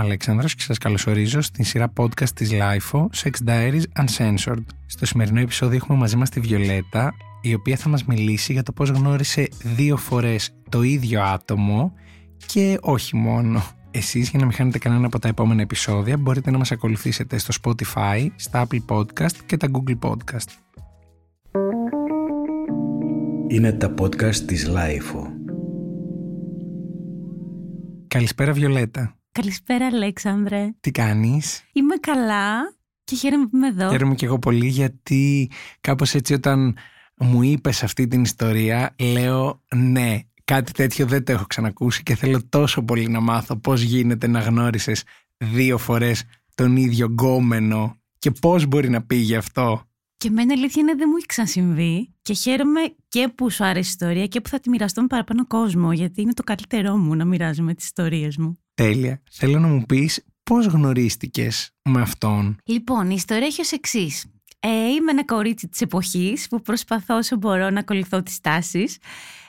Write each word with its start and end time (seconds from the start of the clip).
Αλέξανδρος 0.00 0.54
και 0.54 0.62
σας 0.62 0.78
καλωσορίζω 0.78 1.40
στην 1.40 1.64
σειρά 1.64 1.92
podcast 1.96 2.28
της 2.34 2.50
LIFO 2.52 3.06
Sex 3.22 3.30
Diaries 3.46 3.82
Uncensored. 4.02 4.64
Στο 4.86 5.06
σημερινό 5.06 5.40
επεισόδιο 5.40 5.76
έχουμε 5.76 5.98
μαζί 5.98 6.16
μας 6.16 6.30
τη 6.30 6.40
Βιολέτα, 6.40 7.14
η 7.40 7.54
οποία 7.54 7.76
θα 7.76 7.88
μας 7.88 8.04
μιλήσει 8.04 8.52
για 8.52 8.62
το 8.62 8.72
πώς 8.72 8.88
γνώρισε 8.88 9.48
δύο 9.62 9.96
φορές 9.96 10.54
το 10.68 10.82
ίδιο 10.82 11.22
άτομο 11.22 11.92
και 12.46 12.78
όχι 12.80 13.16
μόνο. 13.16 13.62
Εσείς 13.90 14.28
για 14.28 14.38
να 14.38 14.44
μην 14.44 14.54
χάνετε 14.54 14.78
κανένα 14.78 15.06
από 15.06 15.18
τα 15.18 15.28
επόμενα 15.28 15.62
επεισόδια 15.62 16.16
μπορείτε 16.16 16.50
να 16.50 16.58
μας 16.58 16.72
ακολουθήσετε 16.72 17.38
στο 17.38 17.54
Spotify, 17.62 18.26
στα 18.36 18.66
Apple 18.66 18.96
Podcast 18.96 19.36
και 19.46 19.56
τα 19.56 19.68
Google 19.72 19.98
Podcast. 20.10 20.48
Είναι 23.48 23.72
τα 23.72 23.94
podcast 24.00 24.36
της 24.36 24.68
LIFO. 24.68 25.26
Καλησπέρα 28.08 28.52
Βιολέτα. 28.52 29.19
Καλησπέρα 29.32 29.86
Αλέξανδρε. 29.86 30.70
Τι 30.80 30.90
κάνεις; 30.90 31.64
Είμαι 31.72 31.96
καλά 31.96 32.74
και 33.04 33.16
χαίρομαι 33.16 33.46
που 33.46 33.56
είμαι 33.56 33.66
εδώ. 33.66 33.90
Χαίρομαι 33.90 34.14
και 34.14 34.26
εγώ 34.26 34.38
πολύ 34.38 34.66
γιατί 34.66 35.50
κάπως 35.80 36.14
έτσι 36.14 36.34
όταν 36.34 36.76
μου 37.16 37.42
είπες 37.42 37.82
αυτή 37.82 38.06
την 38.06 38.22
ιστορία 38.22 38.94
λέω 38.98 39.62
ναι 39.74 40.18
κάτι 40.44 40.72
τέτοιο 40.72 41.06
δεν 41.06 41.24
το 41.24 41.32
έχω 41.32 41.44
ξανακούσει 41.46 42.02
και 42.02 42.14
θέλω 42.14 42.48
τόσο 42.48 42.82
πολύ 42.82 43.08
να 43.08 43.20
μάθω 43.20 43.56
πώς 43.56 43.80
γίνεται 43.80 44.26
να 44.26 44.40
γνώρισες 44.40 45.02
δύο 45.36 45.78
φορές 45.78 46.24
τον 46.54 46.76
ίδιο 46.76 47.06
γκόμενο 47.06 48.00
και 48.18 48.30
πώς 48.30 48.66
μπορεί 48.66 48.90
να 48.90 49.02
πήγε 49.02 49.36
αυτό. 49.36 49.82
Και 50.16 50.28
εμένα 50.28 50.52
αλήθεια 50.52 50.82
είναι 50.82 50.94
δεν 50.94 51.06
μου 51.10 51.16
έχει 51.16 51.26
ξανασυμβεί 51.26 52.14
και 52.22 52.34
χαίρομαι 52.34 52.80
και 53.08 53.28
που 53.34 53.50
σου 53.50 53.64
άρεσε 53.64 53.88
η 53.88 53.92
ιστορία 53.92 54.26
και 54.26 54.40
που 54.40 54.48
θα 54.48 54.60
τη 54.60 54.68
μοιραστώ 54.70 55.00
με 55.00 55.06
παραπάνω 55.06 55.46
κόσμο 55.46 55.92
γιατί 55.92 56.20
είναι 56.20 56.32
το 56.32 56.42
καλύτερό 56.42 56.96
μου 56.96 57.14
να 57.14 57.24
μοιράζομαι 57.24 57.74
τις 57.74 57.84
ιστορίες 57.84 58.36
μου. 58.36 58.58
Τέλεια. 58.80 59.22
Θέλω 59.30 59.58
να 59.58 59.68
μου 59.68 59.82
πεις 59.82 60.24
πώς 60.42 60.66
γνωρίστηκες 60.66 61.74
με 61.82 62.00
αυτόν. 62.00 62.56
Λοιπόν, 62.64 63.10
η 63.10 63.14
ιστορία 63.16 63.46
έχει 63.46 63.60
ως 63.60 63.72
εξής. 63.72 64.24
Ε, 64.60 64.68
είμαι 64.68 65.10
ένα 65.10 65.24
κορίτσι 65.24 65.68
της 65.68 65.80
εποχής 65.80 66.48
που 66.48 66.60
προσπαθώ 66.60 67.16
όσο 67.16 67.36
μπορώ 67.36 67.70
να 67.70 67.80
ακολουθώ 67.80 68.22
τις 68.22 68.40
τάσεις. 68.40 68.98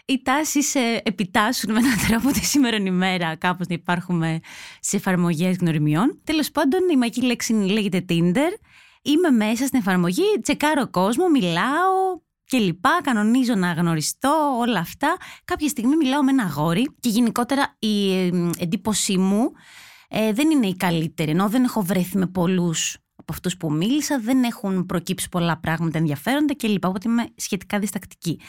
Οι 0.05 0.21
τάσεις 0.21 0.75
ε, 0.75 1.01
επιτάσσουν 1.03 1.71
με 1.71 1.79
έναν 1.79 1.97
τρόπο 2.07 2.31
τη 2.31 2.45
σήμερα 2.45 2.77
ημέρα 2.77 3.35
κάπως 3.35 3.67
να 3.67 3.75
υπάρχουμε 3.75 4.39
σε 4.79 4.95
εφαρμογές 4.95 5.57
γνωριμιών. 5.57 6.21
Τέλος 6.23 6.51
πάντων 6.51 6.89
η 6.89 6.97
μαγική 6.97 7.21
λέξη 7.21 7.53
λέγεται 7.53 8.05
Tinder. 8.09 8.51
Είμαι 9.01 9.29
μέσα 9.29 9.65
στην 9.65 9.79
εφαρμογή, 9.79 10.39
τσεκάρω 10.41 10.89
κόσμο, 10.89 11.29
μιλάω 11.29 12.21
και 12.51 12.57
λοιπά, 12.57 12.99
κανονίζω 13.03 13.55
να 13.55 13.71
γνωριστώ, 13.71 14.57
όλα 14.59 14.79
αυτά. 14.79 15.17
Κάποια 15.45 15.67
στιγμή 15.67 15.95
μιλάω 15.95 16.23
με 16.23 16.31
ένα 16.31 16.43
αγόρι 16.43 16.95
και 16.99 17.09
γενικότερα 17.09 17.75
η 17.79 18.13
ε, 18.13 18.49
εντύπωσή 18.57 19.17
μου 19.17 19.51
ε, 20.09 20.33
δεν 20.33 20.49
είναι 20.49 20.67
η 20.67 20.75
καλύτερη, 20.75 21.31
ενώ 21.31 21.49
δεν 21.49 21.63
έχω 21.63 21.81
βρεθεί 21.81 22.17
με 22.17 22.27
πολλούς 22.27 22.97
από 23.15 23.33
αυτούς 23.33 23.57
που 23.57 23.71
μίλησα, 23.71 24.19
δεν 24.19 24.43
έχουν 24.43 24.85
προκύψει 24.85 25.29
πολλά 25.29 25.57
πράγματα 25.57 25.97
ενδιαφέροντα 25.97 26.53
και 26.53 26.67
λοιπά, 26.67 26.87
οπότε 26.87 27.09
είμαι 27.09 27.25
σχετικά 27.35 27.79
διστακτική. 27.79 28.39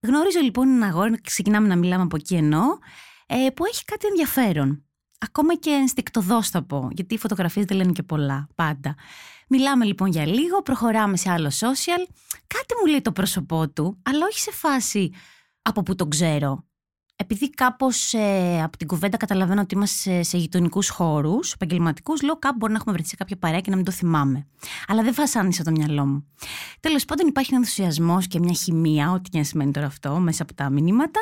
Γνωρίζω 0.00 0.40
λοιπόν 0.40 0.68
ένα 0.68 0.86
αγόρι, 0.86 1.20
ξεκινάμε 1.20 1.68
να 1.68 1.76
μιλάμε 1.76 2.02
από 2.02 2.16
εκεί 2.16 2.34
ενώ, 2.34 2.78
ε, 3.26 3.50
που 3.54 3.64
έχει 3.64 3.84
κάτι 3.84 4.06
ενδιαφέρον. 4.06 4.85
Ακόμα 5.18 5.54
και 5.54 5.70
ενστικτοδός 5.70 6.48
θα 6.48 6.62
πω, 6.62 6.88
γιατί 6.92 7.14
οι 7.14 7.18
φωτογραφίες 7.18 7.64
δεν 7.64 7.76
λένε 7.76 7.92
και 7.92 8.02
πολλά 8.02 8.48
πάντα. 8.54 8.94
Μιλάμε 9.48 9.84
λοιπόν 9.84 10.08
για 10.08 10.26
λίγο, 10.26 10.62
προχωράμε 10.62 11.16
σε 11.16 11.30
άλλο 11.30 11.48
social. 11.48 12.06
Κάτι 12.46 12.74
μου 12.80 12.86
λέει 12.90 13.00
το 13.00 13.12
πρόσωπό 13.12 13.68
του, 13.68 13.98
αλλά 14.02 14.26
όχι 14.30 14.38
σε 14.38 14.52
φάση 14.52 15.12
από 15.62 15.82
που 15.82 15.94
τον 15.94 16.10
ξέρω. 16.10 16.64
Επειδή 17.18 17.50
κάπως 17.50 18.12
ε, 18.14 18.62
από 18.62 18.76
την 18.76 18.86
κουβέντα 18.86 19.16
καταλαβαίνω 19.16 19.60
ότι 19.60 19.74
είμαστε 19.74 19.96
σε, 19.96 20.22
σε 20.22 20.36
γειτονικούς 20.36 20.88
χώρους, 20.88 21.52
επαγγελματικούς, 21.52 22.22
λέω 22.22 22.38
κάπου 22.38 22.56
μπορεί 22.56 22.72
να 22.72 22.78
έχουμε 22.78 22.94
βρεθεί 22.94 23.08
σε 23.08 23.16
κάποια 23.16 23.36
παρέα 23.36 23.60
και 23.60 23.70
να 23.70 23.76
μην 23.76 23.84
το 23.84 23.90
θυμάμαι. 23.90 24.46
Αλλά 24.86 25.02
δεν 25.02 25.14
βασάνισα 25.14 25.62
το 25.62 25.70
μυαλό 25.70 26.06
μου. 26.06 26.26
Τέλος 26.80 27.04
πάντων, 27.04 27.26
υπάρχει 27.26 27.50
ένα 27.50 27.60
ενθουσιασμός 27.60 28.26
και 28.26 28.38
μια 28.38 28.52
χημεία, 28.52 29.12
ό,τι 29.12 29.30
και 29.30 29.38
να 29.38 29.44
σημαίνει 29.44 29.70
τώρα 29.70 29.86
αυτό, 29.86 30.18
μέσα 30.18 30.42
από 30.42 30.54
τα 30.54 30.70
μηνύματα 30.70 31.20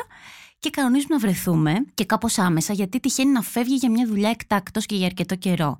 και 0.65 0.71
κανονίζουμε 0.71 1.13
να 1.15 1.19
βρεθούμε 1.19 1.85
και 1.93 2.05
κάπως 2.05 2.37
άμεσα, 2.37 2.73
γιατί 2.73 2.99
τυχαίνει 2.99 3.31
να 3.31 3.41
φεύγει 3.41 3.75
για 3.75 3.89
μια 3.89 4.07
δουλειά 4.07 4.29
εκτάκτο 4.29 4.79
και 4.79 4.95
για 4.95 5.05
αρκετό 5.05 5.35
καιρό. 5.35 5.77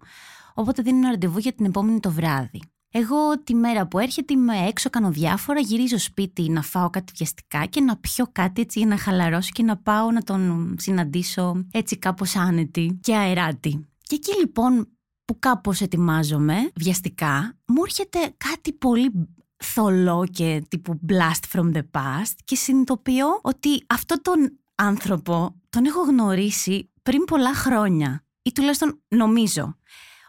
Οπότε 0.53 0.81
δίνει 0.81 0.97
ένα 0.97 1.09
ραντεβού 1.09 1.37
για 1.37 1.53
την 1.53 1.65
επόμενη 1.65 1.99
το 1.99 2.11
βράδυ. 2.11 2.61
Εγώ 2.91 3.39
τη 3.43 3.55
μέρα 3.55 3.87
που 3.87 3.99
έρχεται 3.99 4.33
είμαι 4.33 4.57
έξω, 4.67 4.89
κάνω 4.89 5.11
διάφορα, 5.11 5.59
γυρίζω 5.59 5.97
σπίτι 5.97 6.49
να 6.49 6.61
φάω 6.61 6.89
κάτι 6.89 7.13
βιαστικά 7.15 7.65
και 7.65 7.81
να 7.81 7.97
πιω 7.97 8.25
κάτι 8.31 8.61
έτσι 8.61 8.79
για 8.79 8.87
να 8.87 8.97
χαλαρώσω 8.97 9.49
και 9.53 9.63
να 9.63 9.77
πάω 9.77 10.11
να 10.11 10.21
τον 10.21 10.75
συναντήσω 10.79 11.65
έτσι 11.71 11.97
κάπως 11.97 12.35
άνετη 12.35 12.99
και 13.01 13.15
αεράτη. 13.15 13.87
Και 14.01 14.15
εκεί 14.15 14.39
λοιπόν 14.39 14.87
που 15.25 15.39
κάπως 15.39 15.81
ετοιμάζομαι 15.81 16.71
βιαστικά, 16.75 17.57
μου 17.65 17.81
έρχεται 17.85 18.19
κάτι 18.37 18.73
πολύ 18.73 19.11
θολό 19.57 20.27
και 20.31 20.63
τύπου 20.67 20.99
blast 21.09 21.59
from 21.59 21.73
the 21.73 21.83
past 21.91 22.33
και 22.43 22.55
συνειδητοποιώ 22.55 23.39
ότι 23.41 23.83
αυτό 23.87 24.21
τον 24.21 24.59
άνθρωπο 24.75 25.55
τον 25.69 25.85
έχω 25.85 26.01
γνωρίσει 26.01 26.91
πριν 27.03 27.23
πολλά 27.23 27.53
χρόνια 27.53 28.25
ή 28.41 28.51
τουλάχιστον 28.51 29.01
νομίζω. 29.07 29.77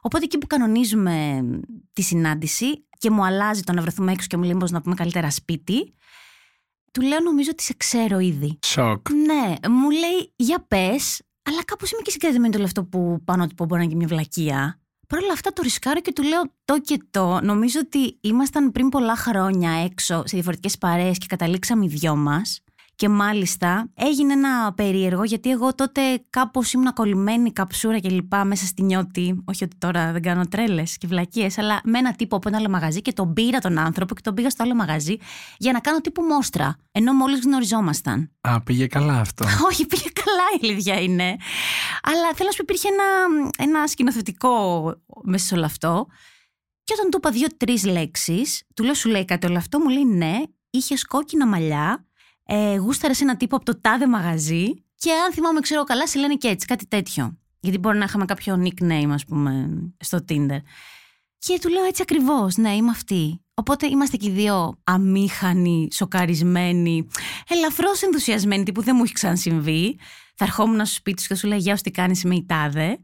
Οπότε 0.01 0.25
εκεί 0.25 0.39
που 0.39 0.47
κανονίζουμε 0.47 1.45
τη 1.93 2.03
συνάντηση 2.03 2.87
και 2.99 3.11
μου 3.11 3.25
αλλάζει 3.25 3.63
το 3.63 3.73
να 3.73 3.81
βρεθούμε 3.83 4.13
έξω 4.13 4.27
και 4.27 4.37
μου 4.37 4.43
λέει 4.43 4.57
πως 4.57 4.71
να 4.71 4.81
πούμε 4.83 4.95
καλύτερα 4.95 5.31
σπίτι, 5.31 5.95
του 6.93 7.01
λέω 7.01 7.21
νομίζω 7.21 7.51
ότι 7.53 7.63
σε 7.63 7.75
ξέρω 7.77 8.19
ήδη. 8.19 8.59
Σοκ. 8.67 9.11
Ναι, 9.11 9.69
μου 9.69 9.91
λέει 9.91 10.33
για 10.37 10.65
πες, 10.69 11.23
αλλά 11.43 11.65
κάπως 11.65 11.91
είμαι 11.91 12.03
και 12.03 12.11
συγκρατημένη 12.11 12.53
το 12.53 12.59
λεφτό 12.59 12.85
που 12.85 13.21
πάνω 13.25 13.43
ότι 13.43 13.55
μπορεί 13.55 13.71
να 13.73 13.79
είναι 13.79 13.89
και 13.89 13.97
μια 13.97 14.07
βλακεία. 14.07 14.81
Παρ' 15.09 15.23
όλα 15.23 15.33
αυτά 15.33 15.53
το 15.53 15.63
ρισκάρω 15.63 16.01
και 16.01 16.13
του 16.13 16.23
λέω 16.23 16.43
το 16.65 16.81
και 16.81 17.03
το. 17.11 17.41
Νομίζω 17.43 17.81
ότι 17.81 18.19
ήμασταν 18.21 18.73
πριν 18.73 18.89
πολλά 18.89 19.17
χρόνια 19.17 19.71
έξω 19.71 20.15
σε 20.15 20.37
διαφορετικές 20.37 20.79
παρέες 20.79 21.19
και 21.19 21.27
καταλήξαμε 21.29 21.85
οι 21.85 21.89
δυο 21.89 22.17
μας. 22.17 22.61
Και 22.97 23.09
μάλιστα 23.09 23.91
έγινε 23.95 24.33
ένα 24.33 24.73
περίεργο 24.75 25.25
γιατί 25.25 25.51
εγώ 25.51 25.75
τότε 25.75 26.01
κάπως 26.31 26.73
ήμουν 26.73 26.93
κολλημένη 26.93 27.53
καψούρα 27.53 27.99
και 27.99 28.09
λοιπά 28.09 28.45
μέσα 28.45 28.67
στη 28.67 28.83
νιώτη. 28.83 29.43
Όχι 29.45 29.65
ότι 29.65 29.77
τώρα 29.77 30.13
δεν 30.13 30.23
κάνω 30.23 30.47
τρέλες 30.47 30.99
και 30.99 31.07
βλακίες, 31.07 31.59
αλλά 31.59 31.81
με 31.85 31.99
ένα 31.99 32.13
τύπο 32.13 32.37
από 32.37 32.49
ένα 32.49 32.59
άλλο 32.59 32.69
μαγαζί 32.69 33.03
και 33.03 33.13
τον 33.13 33.33
πήρα 33.33 33.59
τον 33.59 33.79
άνθρωπο 33.79 34.15
και 34.15 34.21
τον 34.21 34.35
πήγα 34.35 34.51
στο 34.51 34.63
άλλο 34.63 34.75
μαγαζί 34.75 35.17
για 35.59 35.73
να 35.73 35.81
κάνω 35.81 36.01
τύπου 36.01 36.23
μόστρα. 36.23 36.77
Ενώ 36.93 37.13
μόλις 37.13 37.41
γνωριζόμασταν. 37.41 38.33
Α, 38.41 38.63
πήγε 38.63 38.87
καλά 38.87 39.21
αυτό. 39.21 39.45
Όχι, 39.71 39.87
πήγε 39.87 40.09
καλά 40.15 40.45
η 40.55 40.59
ηλικία 40.61 41.01
είναι. 41.01 41.37
Αλλά 42.03 42.33
θέλω 42.35 42.49
να 42.49 42.51
σου 42.51 42.65
πει, 42.65 42.75
υπήρχε 42.75 42.89
ένα, 42.89 43.05
ένα 43.71 43.87
σκηνοθετικό 43.87 44.85
μέσα 45.23 45.47
σε 45.47 45.55
όλο 45.55 45.65
αυτό. 45.65 46.07
Και 46.85 46.95
όταν 46.99 47.11
του 47.11 47.17
είπα 47.17 47.31
δύο-τρεις 47.31 47.85
λέξεις, 47.85 48.63
του 48.75 48.85
λέω 48.85 48.95
σου 48.95 49.09
λέει 49.09 49.25
κάτι 49.25 49.47
όλο 49.47 49.57
αυτό, 49.57 49.79
μου 49.79 49.89
λέει 49.89 50.05
ναι, 50.05 50.37
είχες 50.71 51.05
κόκκινα 51.05 51.47
μαλλιά, 51.47 52.06
ε, 52.47 52.77
γούσταρε 52.77 53.13
ένα 53.21 53.37
τύπο 53.37 53.57
από 53.57 53.65
το 53.65 53.81
τάδε 53.81 54.07
μαγαζί 54.07 54.85
και 54.97 55.13
αν 55.13 55.33
θυμάμαι 55.33 55.61
ξέρω 55.61 55.85
καλά 55.85 56.07
σε 56.07 56.19
λένε 56.19 56.35
και 56.35 56.49
έτσι 56.49 56.67
κάτι 56.67 56.87
τέτοιο. 56.87 57.39
Γιατί 57.61 57.79
μπορεί 57.79 57.99
να 57.99 58.05
είχαμε 58.05 58.25
κάποιο 58.25 58.63
nickname 58.65 59.11
ας 59.11 59.25
πούμε 59.25 59.69
στο 60.01 60.19
Tinder. 60.29 60.59
Και 61.39 61.59
του 61.61 61.69
λέω 61.69 61.85
έτσι 61.85 62.03
ακριβώς, 62.03 62.57
ναι 62.57 62.75
είμαι 62.75 62.91
αυτή. 62.91 63.41
Οπότε 63.55 63.87
είμαστε 63.87 64.17
και 64.17 64.29
οι 64.29 64.31
δύο 64.31 64.81
αμήχανοι, 64.85 65.89
σοκαρισμένοι, 65.93 67.07
ελαφρώς 67.49 68.03
ενθουσιασμένοι, 68.03 68.63
τύπου 68.63 68.83
δεν 68.83 68.97
μου 68.97 69.03
έχει 69.03 69.13
ξανασυμβεί. 69.13 69.99
Θα 70.35 70.45
ερχόμουν 70.45 70.87
στο 70.87 70.95
σπίτι 70.95 71.23
σου 71.23 71.29
και 71.29 71.35
σου 71.35 71.47
λέει 71.47 71.59
Γεια, 71.59 71.77
τι 71.77 71.91
κάνεις, 71.91 72.25
με 72.25 72.35
η 72.35 72.45
τάδε. 72.47 72.99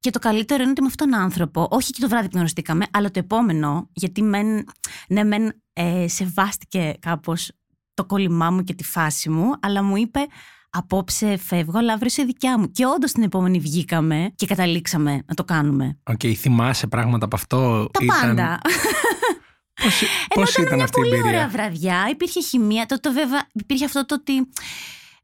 Και 0.00 0.10
το 0.10 0.18
καλύτερο 0.18 0.62
είναι 0.62 0.70
ότι 0.70 0.80
με 0.80 0.86
αυτόν 0.86 1.10
τον 1.10 1.20
άνθρωπο, 1.20 1.68
όχι 1.70 1.92
και 1.92 2.00
το 2.00 2.08
βράδυ 2.08 2.26
που 2.26 2.34
γνωριστήκαμε, 2.34 2.86
αλλά 2.90 3.10
το 3.10 3.18
επόμενο, 3.18 3.88
γιατί 3.92 4.22
μεν, 4.22 4.64
ναι, 5.08 5.24
μεν 5.24 5.62
ε, 5.72 6.08
σεβάστηκε 6.08 6.94
κάπως 6.98 7.50
το 7.98 8.04
κόλλημά 8.04 8.50
μου 8.50 8.62
και 8.62 8.74
τη 8.74 8.84
φάση 8.84 9.28
μου, 9.30 9.50
αλλά 9.60 9.82
μου 9.82 9.96
είπε 9.96 10.20
απόψε 10.70 11.36
φεύγω, 11.36 11.78
αλλά 11.78 11.92
αύριο 11.92 12.10
είσαι 12.10 12.22
δικιά 12.22 12.58
μου. 12.58 12.70
Και 12.70 12.86
όντως 12.86 13.12
την 13.12 13.22
επόμενη 13.22 13.58
βγήκαμε 13.58 14.32
και 14.34 14.46
καταλήξαμε 14.46 15.22
να 15.26 15.34
το 15.34 15.44
κάνουμε. 15.44 15.98
OK, 16.02 16.20
okay, 16.22 16.32
θυμάσαι 16.32 16.86
πράγματα 16.86 17.24
από 17.24 17.36
αυτό; 17.36 17.88
Τα 17.92 18.04
ήταν... 18.04 18.20
πάντα. 18.20 18.60
Πώς, 19.84 20.02
πώς 20.34 20.56
ήταν, 20.56 20.74
μια 20.74 20.84
αυτή 20.84 21.00
η 21.00 21.02
πολύ 21.02 21.14
εμπειρία; 21.14 21.30
ωραία 21.30 21.48
βραδιά. 21.48 22.06
Υπήρχε 22.10 22.40
χημεία. 22.40 22.86
Το, 22.86 23.00
το 23.00 23.12
βέβαια, 23.12 23.46
υπήρχε 23.52 23.84
αυτό 23.84 24.06
το 24.06 24.14
ότι 24.14 24.48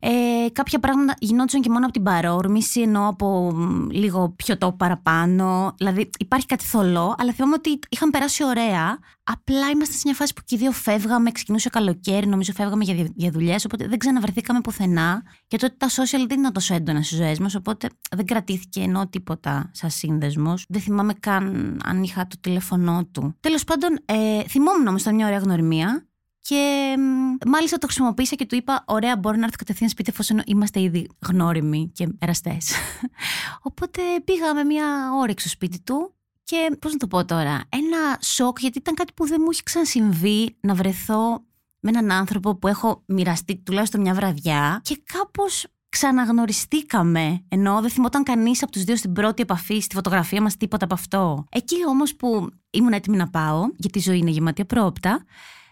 ε, 0.06 0.48
κάποια 0.52 0.78
πράγματα 0.78 1.14
γινόντουσαν 1.18 1.60
και 1.60 1.70
μόνο 1.70 1.84
από 1.84 1.92
την 1.92 2.02
παρόρμηση, 2.02 2.80
ενώ 2.80 3.08
από 3.08 3.52
μ, 3.54 3.88
λίγο 3.90 4.28
πιοτό 4.36 4.72
παραπάνω. 4.72 5.74
Δηλαδή 5.76 6.10
υπάρχει 6.18 6.46
κάτι 6.46 6.64
θολό, 6.64 7.14
αλλά 7.18 7.32
θυμάμαι 7.32 7.54
ότι 7.54 7.78
είχαν 7.88 8.10
περάσει 8.10 8.44
ωραία. 8.44 8.98
Απλά 9.24 9.70
είμαστε 9.70 9.94
σε 9.94 10.00
μια 10.04 10.14
φάση 10.14 10.32
που 10.32 10.40
και 10.44 10.54
οι 10.54 10.58
δύο 10.58 10.72
φεύγαμε, 10.72 11.30
ξεκινούσε 11.30 11.68
καλοκαίρι, 11.68 12.26
νομίζω 12.26 12.52
φεύγαμε 12.52 12.84
για, 12.84 13.08
για 13.14 13.30
δουλειές, 13.30 13.64
οπότε 13.64 13.86
δεν 13.88 13.98
ξαναβρεθήκαμε 13.98 14.60
πουθενά. 14.60 15.22
Και 15.46 15.56
τότε 15.56 15.74
τα 15.78 15.88
social 15.88 16.24
δεν 16.28 16.40
ήταν 16.40 16.52
τόσο 16.52 16.74
έντονα 16.74 17.02
στις 17.02 17.16
ζωές 17.18 17.38
μας, 17.38 17.54
οπότε 17.54 17.88
δεν 18.16 18.26
κρατήθηκε 18.26 18.80
ενώ 18.80 19.08
τίποτα 19.08 19.70
σαν 19.72 19.90
σύνδεσμος. 19.90 20.64
Δεν 20.68 20.80
θυμάμαι 20.80 21.12
καν 21.20 21.80
αν 21.84 22.02
είχα 22.02 22.26
το 22.26 22.36
τηλέφωνό 22.40 23.04
του. 23.12 23.36
Τέλος 23.40 23.64
πάντων, 23.64 23.98
ε, 24.04 24.42
θυμόμουν 24.48 24.86
όμως 24.86 25.00
ήταν 25.00 25.14
μια 25.14 25.26
ωραία 25.26 25.38
γνωριμία 25.38 26.06
Και 26.48 26.94
μ, 26.98 27.48
μάλιστα 27.48 27.78
το 27.78 27.86
χρησιμοποίησα 27.86 28.34
και 28.34 28.46
του 28.46 28.56
είπα: 28.56 28.84
Ωραία, 28.86 29.16
μπορώ 29.16 29.36
να 29.36 29.44
έρθω 29.44 29.56
κατευθείαν 29.58 29.90
σπίτι 29.90 30.10
εφόσον 30.10 30.42
είμαστε 30.44 30.80
ήδη 30.80 31.08
γνώριμοι 31.26 31.90
και 31.94 32.08
εραστές. 32.18 32.72
Οπότε 33.68 34.02
πήγα 34.24 34.54
με 34.54 34.64
μια 34.64 34.86
όρεξη 35.20 35.48
στο 35.48 35.56
σπίτι 35.56 35.80
του 35.80 36.14
και 36.44 36.76
πώς 36.78 36.92
να 36.92 36.98
το 36.98 37.06
πω 37.06 37.24
τώρα, 37.24 37.62
ένα 37.68 38.18
σοκ 38.20 38.58
γιατί 38.60 38.78
ήταν 38.78 38.94
κάτι 38.94 39.12
που 39.12 39.26
δεν 39.26 39.40
μου 39.44 39.50
είχε 39.50 39.62
ξανασυμβεί 39.64 40.56
να 40.60 40.74
βρεθώ 40.74 41.44
με 41.80 41.90
έναν 41.90 42.10
άνθρωπο 42.10 42.54
που 42.54 42.68
έχω 42.68 43.02
μοιραστεί 43.06 43.56
τουλάχιστον 43.56 44.00
μια 44.00 44.14
βραδιά 44.14 44.80
και 44.84 45.02
κάπως 45.12 45.66
ξαναγνωριστήκαμε. 45.88 47.44
Ενώ 47.48 47.80
δεν 47.80 47.90
θυμόταν 47.90 48.22
κανείς 48.22 48.62
από 48.62 48.72
τους 48.72 48.84
δύο 48.84 48.96
στην 48.96 49.12
πρώτη 49.12 49.42
επαφή, 49.42 49.80
στη 49.80 49.94
φωτογραφία 49.94 50.42
μας, 50.42 50.56
τίποτα 50.56 50.84
από 50.84 50.94
αυτό. 50.94 51.44
Εκεί 51.50 51.86
όμως 51.88 52.16
που 52.16 52.48
ήμουν 52.70 52.92
έτοιμη 52.92 53.16
να 53.16 53.28
πάω, 53.28 53.62
γιατί 53.76 53.98
η 53.98 54.02
ζωή 54.02 54.18
είναι 54.18 54.30
γεμάτη 54.30 54.62
απρόπτα, 54.62 55.24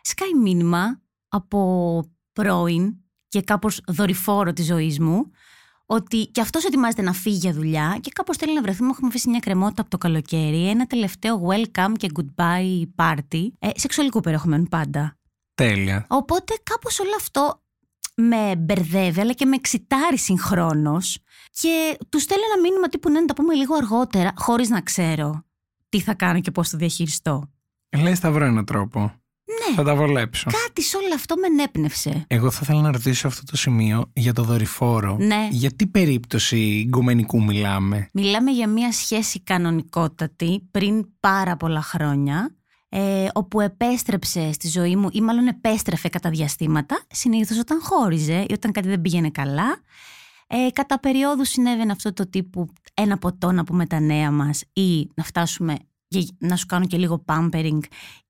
σκάει 0.03 0.35
μήνυμα 0.35 1.01
από 1.29 2.03
πρώην 2.33 2.97
και 3.29 3.43
κάπως 3.43 3.81
δορυφόρο 3.87 4.53
της 4.53 4.67
ζωής 4.67 5.01
μου, 5.01 5.31
ότι 5.87 6.27
και 6.27 6.41
αυτός 6.41 6.65
ετοιμάζεται 6.65 7.03
να 7.03 7.13
φύγει 7.13 7.37
για 7.37 7.53
δουλειά 7.53 7.99
και 8.01 8.11
κάπως 8.15 8.37
θέλει 8.37 8.55
να 8.55 8.63
βρεθούμε. 8.63 8.91
Έχουμε 8.91 9.09
αφήσει 9.09 9.31
μια 9.31 9.39
κρεμότητα 9.39 9.81
από 9.81 9.91
το 9.91 9.99
καλοκαίρι, 9.99 10.69
ένα 10.69 10.87
τελευταίο 10.87 11.49
welcome 11.49 11.93
και 11.97 12.11
goodbye 12.15 12.83
party. 12.97 13.47
Ε, 13.59 13.69
σεξουαλικού 13.75 14.21
περιεχομένου 14.21 14.65
πάντα. 14.65 15.17
Τέλεια. 15.55 16.07
Οπότε 16.09 16.55
κάπως 16.63 17.01
όλο 17.01 17.13
αυτό 17.17 17.63
με 18.15 18.57
μπερδεύει 18.59 19.21
αλλά 19.21 19.33
και 19.33 19.47
με 19.47 19.57
εξητάρει 19.57 20.19
συγχρόνως. 20.19 21.19
Και 21.51 21.97
τους 22.09 22.23
στέλνω 22.23 22.45
ένα 22.53 22.61
μήνυμα 22.61 22.89
τύπου 22.89 23.11
ναι, 23.11 23.21
να 23.21 23.27
τα 23.27 23.35
πούμε 23.35 23.55
λίγο 23.55 23.75
αργότερα, 23.75 24.33
χωρίς 24.37 24.69
να 24.69 24.81
ξέρω 24.81 25.45
τι 25.89 26.01
θα 26.01 26.15
κάνω 26.15 26.41
και 26.41 26.51
πώς 26.51 26.71
το 26.71 26.77
διαχειριστώ. 26.77 27.51
Λες 28.03 28.19
θα 28.19 28.33
βρω 28.33 28.45
έναν 28.45 28.65
τρόπο. 28.65 29.22
Ναι, 29.73 29.77
Θα 29.77 29.83
τα 29.83 29.95
βολέψω. 29.95 30.51
κάτι 30.67 30.83
σε 30.83 30.97
όλο 30.97 31.15
αυτό 31.15 31.37
με 31.37 31.47
ενέπνευσε. 31.47 32.25
Εγώ 32.27 32.51
θα 32.51 32.61
ήθελα 32.63 32.81
να 32.81 32.93
ρωτήσω 32.93 33.27
αυτό 33.27 33.43
το 33.45 33.57
σημείο 33.57 34.11
για 34.13 34.33
το 34.33 34.43
δορυφόρο. 34.43 35.17
Ναι. 35.21 35.49
Για 35.51 35.71
τι 35.71 35.87
περίπτωση 35.87 36.87
γκομενικού 36.89 37.45
μιλάμε; 37.45 38.09
Μιλάμε 38.13 38.51
για 38.51 38.69
μια 38.69 38.93
σχέση 38.93 39.41
κανονικότατη 39.41 40.69
πριν 40.71 41.07
πάρα 41.21 41.57
πολλά 41.57 41.83
χρόνια, 41.83 42.57
ε, 42.89 43.27
όπου 43.33 43.61
επέστρεψε 43.61 44.53
στη 44.53 44.69
ζωή 44.69 44.97
μου 44.97 45.09
ή 45.13 45.21
μάλλον 45.21 45.47
επέστρεφε 45.47 46.09
κατά 46.09 46.31
διαστήματα, 46.31 47.03
συνήθως 47.11 47.59
όταν 47.59 47.81
χώριζε 47.83 48.45
ή 48.49 48.53
όταν 48.53 48.73
κάτι 48.73 48.89
δεν 48.89 49.01
πήγαινε 49.01 49.31
καλά. 49.31 49.81
Ε, 50.47 50.71
κατά 50.73 51.01
περίοδους 51.01 51.49
συνέβαινε 51.49 51.93
αυτό 51.93 52.13
το 52.13 52.29
τύπου 52.29 52.69
ένα 52.95 53.19
ποτό 53.19 53.53
να 53.53 53.65
πούμε 53.65 53.87
τα 53.87 54.01
νέα 54.01 54.31
μας 54.31 54.63
ή 54.73 55.09
να 55.15 55.25
φτάσουμε 55.25 55.77
για 56.09 56.27
να 56.39 56.57
σου 56.57 56.67
κάνω 56.67 56.87
και 56.87 56.97
λίγο 56.97 57.25
pampering 57.27 57.79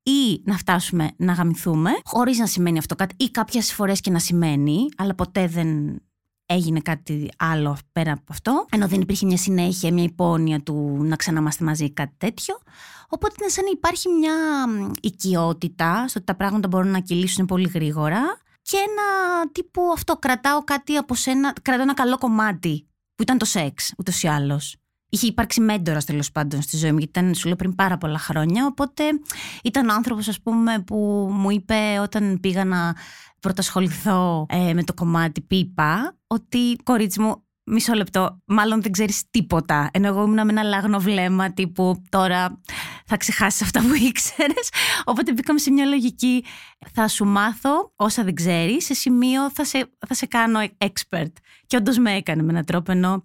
ή 0.02 0.42
να 0.44 0.56
φτάσουμε 0.56 1.10
να 1.16 1.32
γαμηθούμε, 1.32 1.90
χωρίς 2.04 2.38
να 2.38 2.46
σημαίνει 2.46 2.78
αυτό 2.78 2.94
κάτι 2.94 3.14
ή 3.18 3.30
κάποιες 3.30 3.72
φορές 3.72 4.00
και 4.00 4.10
να 4.10 4.18
σημαίνει, 4.18 4.88
αλλά 4.96 5.14
ποτέ 5.14 5.46
δεν 5.46 6.00
έγινε 6.46 6.80
κάτι 6.80 7.30
άλλο 7.38 7.76
πέρα 7.92 8.12
από 8.12 8.24
αυτό, 8.28 8.66
ενώ 8.70 8.88
δεν 8.88 9.00
υπήρχε 9.00 9.26
μια 9.26 9.36
συνέχεια, 9.36 9.92
μια 9.92 10.04
υπόνοια 10.04 10.60
του 10.62 10.98
να 11.02 11.16
ξαναμαστε 11.16 11.64
μαζί 11.64 11.84
ή 11.84 11.90
κάτι 11.92 12.14
τέτοιο. 12.18 12.58
Οπότε 13.08 13.34
είναι 13.40 13.50
σαν 13.50 13.64
να 13.64 13.70
υπάρχει 13.70 14.08
μια 14.08 14.34
μ, 14.68 14.90
οικειότητα 15.00 16.08
στο 16.08 16.18
ότι 16.18 16.26
τα 16.26 16.36
πράγματα 16.36 16.68
μπορούν 16.68 16.90
να 16.90 17.00
κυλήσουν 17.00 17.46
πολύ 17.46 17.68
γρήγορα 17.68 18.20
και 18.62 18.76
ένα 18.76 19.48
τύπου 19.52 19.82
αυτό, 19.92 20.16
κρατάω 20.16 20.64
κάτι 20.64 20.96
από 20.96 21.14
σένα, 21.14 21.52
κρατάω 21.62 21.82
ένα 21.82 21.94
καλό 21.94 22.18
κομμάτι 22.18 22.86
που 23.14 23.22
ήταν 23.22 23.38
το 23.38 23.44
σεξ, 23.44 23.92
ούτως 23.98 24.22
ή 24.22 24.28
άλλως. 24.28 24.76
Είχε 25.14 25.26
υπάρξει 25.26 25.60
μέντορας 25.60 26.04
τέλος 26.04 26.32
πάντων 26.32 26.62
στη 26.62 26.76
ζωή 26.76 26.92
μου, 26.92 26.98
γιατί 26.98 27.18
ήταν 27.18 27.34
σου 27.34 27.46
λέω 27.46 27.56
πριν 27.56 27.74
πάρα 27.74 27.98
πολλά 27.98 28.18
χρόνια. 28.18 28.66
Οπότε 28.66 29.04
ήταν 29.62 29.88
ο 29.88 29.92
άνθρωπος, 29.92 30.28
ας 30.28 30.40
πούμε, 30.40 30.82
που 30.86 30.96
μου 31.32 31.50
είπε 31.50 31.98
όταν 32.02 32.38
πήγα 32.40 32.64
να 32.64 32.96
πρωτασχοληθώ 33.40 34.46
ε, 34.48 34.72
με 34.74 34.84
το 34.84 34.94
κομμάτι 34.94 35.40
πίπα, 35.40 36.16
ότι 36.26 36.76
κορίτσι 36.82 37.20
μου, 37.20 37.44
μισό 37.64 37.94
λεπτό, 37.94 38.40
μάλλον 38.44 38.82
δεν 38.82 38.92
ξέρεις 38.92 39.22
τίποτα. 39.30 39.90
Ενώ 39.92 40.06
εγώ 40.06 40.22
ήμουν 40.22 40.34
με 40.44 40.52
ένα 40.52 40.62
λάγνο 40.62 40.98
βλέμμα 40.98 41.52
τύπου 41.52 42.02
τώρα 42.08 42.60
θα 43.06 43.16
ξεχάσεις 43.16 43.62
αυτά 43.62 43.80
που 43.80 43.94
ήξερες. 43.94 44.68
Οπότε 45.04 45.32
μπήκαμε 45.32 45.58
σε 45.58 45.70
μια 45.70 45.84
λογική. 45.84 46.44
Θα 46.92 47.08
σου 47.08 47.24
μάθω 47.24 47.92
όσα 47.96 48.24
δεν 48.24 48.34
ξέρεις, 48.34 48.84
σε 48.84 48.94
σημείο 48.94 49.50
θα 49.50 49.64
σε, 49.64 49.90
θα 50.06 50.14
σε 50.14 50.26
κάνω 50.26 50.60
expert. 50.78 51.32
Και 51.66 51.76
όντως 51.76 51.98
με 51.98 52.12
έκανε 52.14 52.42
με 52.42 52.50
έναν 52.50 52.64
τρόπο, 52.64 52.92
ενώ 52.92 53.24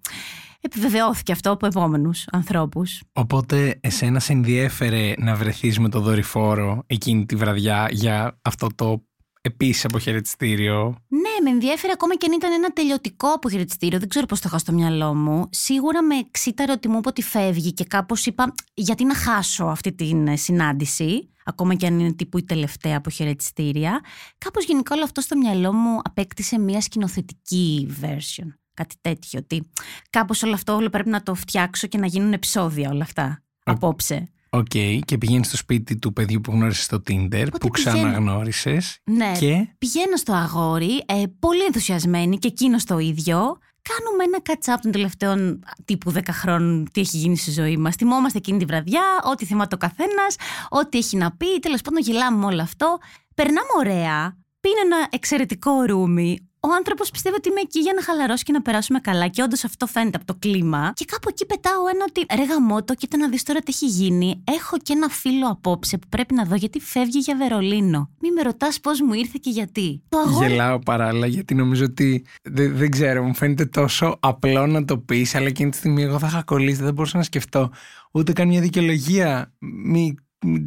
επιβεβαιώθηκε 0.68 1.32
αυτό 1.32 1.52
από 1.52 1.66
επόμενους 1.66 2.26
ανθρώπους. 2.32 3.02
Οπότε 3.14 3.80
εσένα 3.82 4.20
σε 4.20 4.32
ενδιέφερε 4.32 5.14
να 5.18 5.36
βρεθείς 5.36 5.80
με 5.80 5.90
το 5.90 6.00
δορυφόρο 6.00 6.84
εκείνη 6.88 7.26
τη 7.26 7.36
βραδιά 7.36 7.88
για 7.92 8.40
αυτό 8.42 8.68
το 8.76 9.04
επίσης 9.42 9.86
αποχαιρετιστήριο; 9.86 10.96
Ναι, 11.08 11.44
με 11.44 11.50
ενδιαφέρει 11.50 11.94
ακόμα 11.94 12.16
και 12.16 12.26
αν 12.26 12.36
ήταν 12.36 12.52
ένα 12.52 12.70
τελειωτικό 12.70 13.28
αποχαιρετιστήριο. 13.28 14.00
Δεν 14.00 14.10
ξέρω 14.10 14.26
πώς 14.26 14.40
το 14.40 14.46
είχα 14.50 14.58
στο 14.58 14.72
μυαλό 14.72 15.14
μου. 15.14 15.50
Σίγουρα 15.52 16.04
με 16.04 16.16
εξήταρε 16.16 16.72
ότι 16.72 16.88
μου 16.88 16.98
είπε 16.98 17.08
ότι 17.08 17.22
φεύγει 17.22 17.74
και 17.74 17.84
κάπως 17.84 18.26
είπα, 18.26 18.54
γιατί 18.74 19.06
να 19.06 19.16
χάσω 19.16 19.66
αυτή 19.66 19.94
την 19.94 20.28
ε, 20.28 20.36
συνάντηση. 20.36 21.30
Ακόμα 21.46 21.76
και 21.76 21.86
αν 21.86 22.00
είναι 22.00 22.14
τύπου 22.14 22.38
η 22.38 22.44
τελευταία 22.44 22.98
αποχαιρετιστήρια. 22.98 24.02
Κάπως 24.38 24.66
γενικά 24.66 24.96
όλο 24.96 25.04
αυτό 25.04 25.22
στο 25.22 25.38
μυαλό 25.38 25.74
μου 25.74 26.00
απέκτησε 26.04 26.60
μια 26.60 26.82
σκηνοθετική 26.82 27.96
version. 28.02 28.48
Κάτι 28.78 28.96
τέτοιο. 29.02 29.40
Ότι 29.44 29.70
κάπως 30.10 30.44
όλο 30.44 30.54
αυτό 30.54 30.76
όλο 30.76 30.90
πρέπει 30.90 31.10
να 31.10 31.24
το 31.24 31.34
φτιάξω 31.34 31.88
και 31.88 31.98
να 31.98 32.06
γίνουν 32.06 32.34
επεισόδια 32.34 32.90
όλα 32.90 33.04
αυτά. 33.04 33.44
Απόψε. 33.64 34.28
Οκ, 34.50 34.66
και 35.06 35.18
πηγαίνει 35.20 35.46
στο 35.46 35.58
σπίτι 35.58 35.98
του 35.98 36.14
παιδιού 36.14 36.42
που 36.42 36.52
γνώρισες 36.52 36.84
στο 36.84 36.98
Tinder, 36.98 37.48
που 37.60 37.70
πηγαίνω. 37.70 37.70
ξαναγνώρισες. 37.72 39.00
Ναι. 39.04 39.32
Και 39.40 39.68
Πηγαίνω 39.78 40.16
στο 40.16 40.34
αγόρι, 40.34 41.04
ε, 41.06 41.24
πολύ 41.40 41.64
ενθουσιασμένη 41.66 42.38
και 42.38 42.48
εκείνος 42.48 42.84
το 42.84 42.98
ίδιο. 42.98 43.58
Κάνουμε 43.82 44.24
ένα 44.24 44.40
catch-up 44.46 44.80
των 44.82 44.92
τελευταίων 44.92 45.64
τύπου 45.86 46.12
10 46.12 46.20
χρόνων, 46.32 46.88
τι 46.92 47.02
έχει 47.02 47.18
γίνει 47.18 47.38
στη 47.38 47.52
ζωή 47.52 47.78
μας. 47.78 47.96
Θυμόμαστε 47.96 48.38
εκείνη 48.38 48.60
τη 48.60 48.66
βραδιά, 48.66 49.02
ό,τι 49.32 49.46
θυμάται 49.46 49.76
ο 49.76 49.78
καθένας, 49.78 50.36
ό,τι 50.70 50.98
έχει 50.98 51.18
να 51.18 51.32
πει. 51.32 51.60
Τέλος 51.60 51.82
πάντων, 51.82 52.02
γελάμε 52.02 52.38
με 52.38 52.46
όλο 52.46 52.62
αυτό. 52.62 52.98
Περνάμε 53.36 53.68
ωραία. 53.78 54.38
Πίνει 54.60 54.76
ένα 54.86 55.08
εξαιρετικό 55.10 55.82
ρούμι. 55.82 56.47
Ο 56.70 56.74
άνθρωπος 56.78 57.12
πιστεύει 57.12 57.36
ότι 57.36 57.50
είμαι 57.50 57.62
εκεί 57.62 57.80
για 57.80 57.94
να 57.96 58.04
χαλαρώσω 58.04 58.44
και 58.44 58.52
να 58.52 58.62
περάσουμε 58.62 59.00
καλά. 59.00 59.28
Και 59.28 59.42
όντως 59.42 59.64
αυτό 59.64 59.86
φαίνεται 59.86 60.18
από 60.18 60.26
το 60.26 60.36
κλίμα. 60.40 60.92
Και 60.96 61.06
κάπου 61.06 61.30
εκεί 61.30 61.46
πετάω 61.46 61.88
ένα 61.94 62.06
ότι 62.10 62.26
ρε 62.36 62.44
γαμώτο, 62.44 62.96
κοίτα 62.96 63.18
να 63.18 63.30
δεις 63.30 63.44
τώρα 63.44 63.60
τι 63.60 63.72
έχει 63.72 63.86
γίνει. 63.86 64.44
Έχω 64.44 64.78
και 64.78 64.94
ένα 64.94 65.10
φίλο 65.10 65.48
απόψε 65.48 65.98
που 65.98 66.08
πρέπει 66.10 66.34
να 66.34 66.44
δω 66.44 66.56
γιατί 66.56 66.80
φεύγει 66.80 67.20
για 67.20 67.36
Βερολίνο. 67.36 68.10
Μη 68.22 68.32
με 68.32 68.42
ρωτάς 68.42 68.80
πώς 68.80 69.02
μου 69.02 69.14
ήρθε 69.14 69.38
και 69.42 69.50
γιατί. 69.50 70.02
Το 70.10 70.18
αγόρι 70.18 70.48
γελάω 70.48 70.80
παράλληλα 70.80 71.28
γιατί 71.28 71.56
νομίζω 71.56 71.86
ότι 71.86 72.26
δεν, 72.44 72.78
δεν 72.78 72.92
ξέρω, 72.92 73.24
μου 73.24 73.36
φαίνεται 73.36 73.66
τόσο 73.66 74.18
απλό 74.20 74.68
να 74.68 74.86
το 74.86 74.98
πεις, 74.98 75.36
αλλά 75.36 75.48
εκείνη 75.48 75.70
τη 75.70 75.78
στιγμή 75.78 76.04
εγώ 76.04 76.20
θα 76.20 76.28
είχα 76.28 76.44
κολλήσει, 76.44 76.84
δεν 76.84 76.94
μπορούσα 76.94 77.18
να 77.18 77.24
σκεφτώ 77.24 77.72
ούτε 78.12 78.34
καν 78.34 78.48
μια 78.48 78.62
δικαιολογία. 78.62 79.54
Μην 79.60 80.16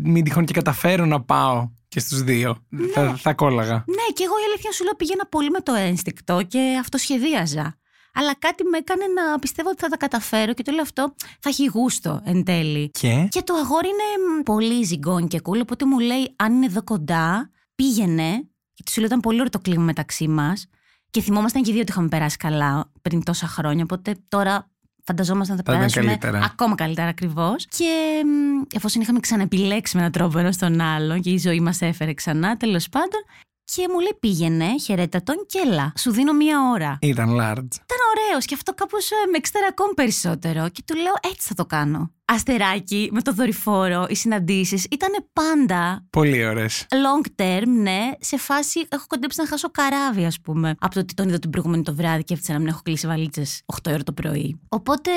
μη 0.03 0.23
τυχόν 0.23 0.45
και 0.45 0.53
καταφέρω 0.53 1.07
να 1.07 1.21
πάω 1.21 1.71
και 1.91 2.01
στους 2.01 2.23
δύο. 2.23 2.67
Θα, 2.95 3.17
θα 3.17 3.35
κόλλαγα. 3.35 3.75
Ναι, 3.75 4.13
και 4.15 4.25
εγώ 4.25 4.35
η 4.39 4.45
αλήθεια 4.49 4.73
σου 4.73 4.85
λέω 4.85 4.95
πήγαινα 4.95 5.27
πολύ 5.27 5.51
με 5.51 5.61
το 5.61 5.75
ένστικτο 5.75 6.43
και 6.49 6.77
αυτοσχεδίαζα. 6.81 7.79
Αλλά 8.15 8.35
κάτι 8.39 8.65
με 8.65 8.79
έκανε 8.79 9.05
να 9.07 9.39
πιστεύω 9.39 9.69
ότι 9.69 9.81
θα 9.81 9.89
τα 9.89 9.97
καταφέρω 9.97 10.53
και 10.55 10.63
το 10.63 10.73
λέω 10.73 10.83
αυτό 10.83 11.15
θα 11.41 11.49
έχει 11.49 11.67
γούστο 11.67 12.21
εν 12.25 12.45
τέλει. 12.45 12.91
Και; 12.91 13.29
Και 13.31 13.43
το 13.43 13.55
αγόρι 13.55 13.89
είναι 13.89 14.39
μ, 14.39 14.43
πολύ 14.43 14.85
ζυγκόν 14.85 15.29
και 15.29 15.41
cool, 15.45 15.61
οπότε 15.61 15.87
μου 15.87 15.99
λέει 15.99 16.35
αν 16.37 16.55
είναι 16.55 16.67
εδώ 16.67 16.83
κοντά, 16.83 17.51
πήγαινε. 17.75 18.29
Γιατί 18.75 18.91
σου 18.91 18.99
λέω 18.99 19.07
ήταν 19.07 19.21
πολύ 19.21 19.37
ωραίο 19.37 19.51
το 19.51 19.59
κλίμα 19.59 19.83
μεταξύ 19.83 20.29
μας. 20.29 20.67
Και 21.11 21.21
θυμόμασταν 21.21 21.63
και 21.63 21.71
οι 21.71 21.73
δύο 21.73 21.83
ότι 21.83 21.91
είχαμε 21.91 22.09
περάσει 22.09 22.37
καλά 22.37 22.93
πριν 23.03 23.25
τόσα 23.25 23.47
χρόνια. 23.47 23.85
Οπότε 23.85 24.17
τώρα 24.29 24.71
φανταζόμασταν 25.05 25.57
θα 25.57 25.63
Θα 25.67 25.73
ήταν 25.73 25.87
περάσουμε 25.91 26.05
καλύτερα. 26.19 26.45
ακόμα 26.53 26.75
καλύτερα 26.75 27.09
ακριβώς. 27.09 27.67
Και 27.67 28.23
μ, 28.25 28.63
εφόσον 28.75 29.03
είχαμε 29.03 29.21
ξαναεπιλέξει 29.21 29.95
με 29.97 30.01
έναν 30.01 30.13
τρόπο 30.13 30.39
ένας 30.39 30.57
τον 30.57 30.81
άλλον 30.81 31.21
και 31.21 31.31
η 31.31 31.39
ζωή 31.39 31.61
μας 31.61 31.81
έφερε 31.81 32.15
ξανά, 32.15 32.57
τέλος 32.57 32.89
πάντων. 32.89 33.21
Και 33.65 33.87
μου 33.91 33.99
λέει 34.01 34.17
πήγαινε, 34.21 34.67
χαιρέτα 34.85 35.23
τον 35.23 35.37
και 35.47 35.59
έλα. 35.67 35.93
Σου 35.99 36.11
δίνω 36.13 36.33
μία 36.33 36.59
ώρα. 36.73 36.99
ήταν 37.01 37.29
large. 37.29 37.75
Ήταν 37.85 37.99
ωραίος 38.17 38.45
και 38.45 38.55
αυτό 38.55 38.75
κάπως 38.75 39.09
με 39.31 39.37
εξτέρα 39.37 39.67
ακόμη 39.67 39.95
περισσότερο. 39.95 40.69
Και 40.69 40.83
του 40.87 40.95
λέω 40.97 41.13
έτσι 41.31 41.49
θα 41.49 41.55
το 41.55 41.67
κάνω. 41.67 42.11
Αστεράκι 42.33 43.09
με 43.13 43.23
το 43.23 43.33
δορυφόρο, 43.33 44.07
οι 44.09 44.15
συναντήσεις 44.15 44.87
ήταν 44.91 45.11
πάντα 45.33 46.07
Πολύ 46.11 46.47
ωραίες. 46.47 46.87
long 46.91 47.43
term, 47.43 47.63
ναι, 47.67 48.11
σε 48.21 48.37
φάση 48.39 48.87
έχω 48.89 49.05
κοντέψει 49.07 49.41
να 49.41 49.47
χάσω 49.49 49.71
καράβι, 49.71 50.25
ας 50.25 50.41
πούμε. 50.41 50.75
Από 50.79 50.95
το 50.95 51.01
ότι 51.01 51.15
τον 51.15 51.29
είδα 51.29 51.39
την 51.39 51.51
προηγούμενη 51.51 51.83
το 51.83 51.95
βράδυ 51.95 52.25
και 52.25 52.35
έφτιαξα 52.35 52.53
να 52.53 52.59
μην 52.59 52.69
έχω 52.69 52.81
κλείσει 52.85 53.07
βαλίτσες 53.07 53.63
8 53.67 53.91
ώρα 53.93 54.03
το 54.03 54.13
πρωί. 54.13 54.61
Οπότε 54.69 55.11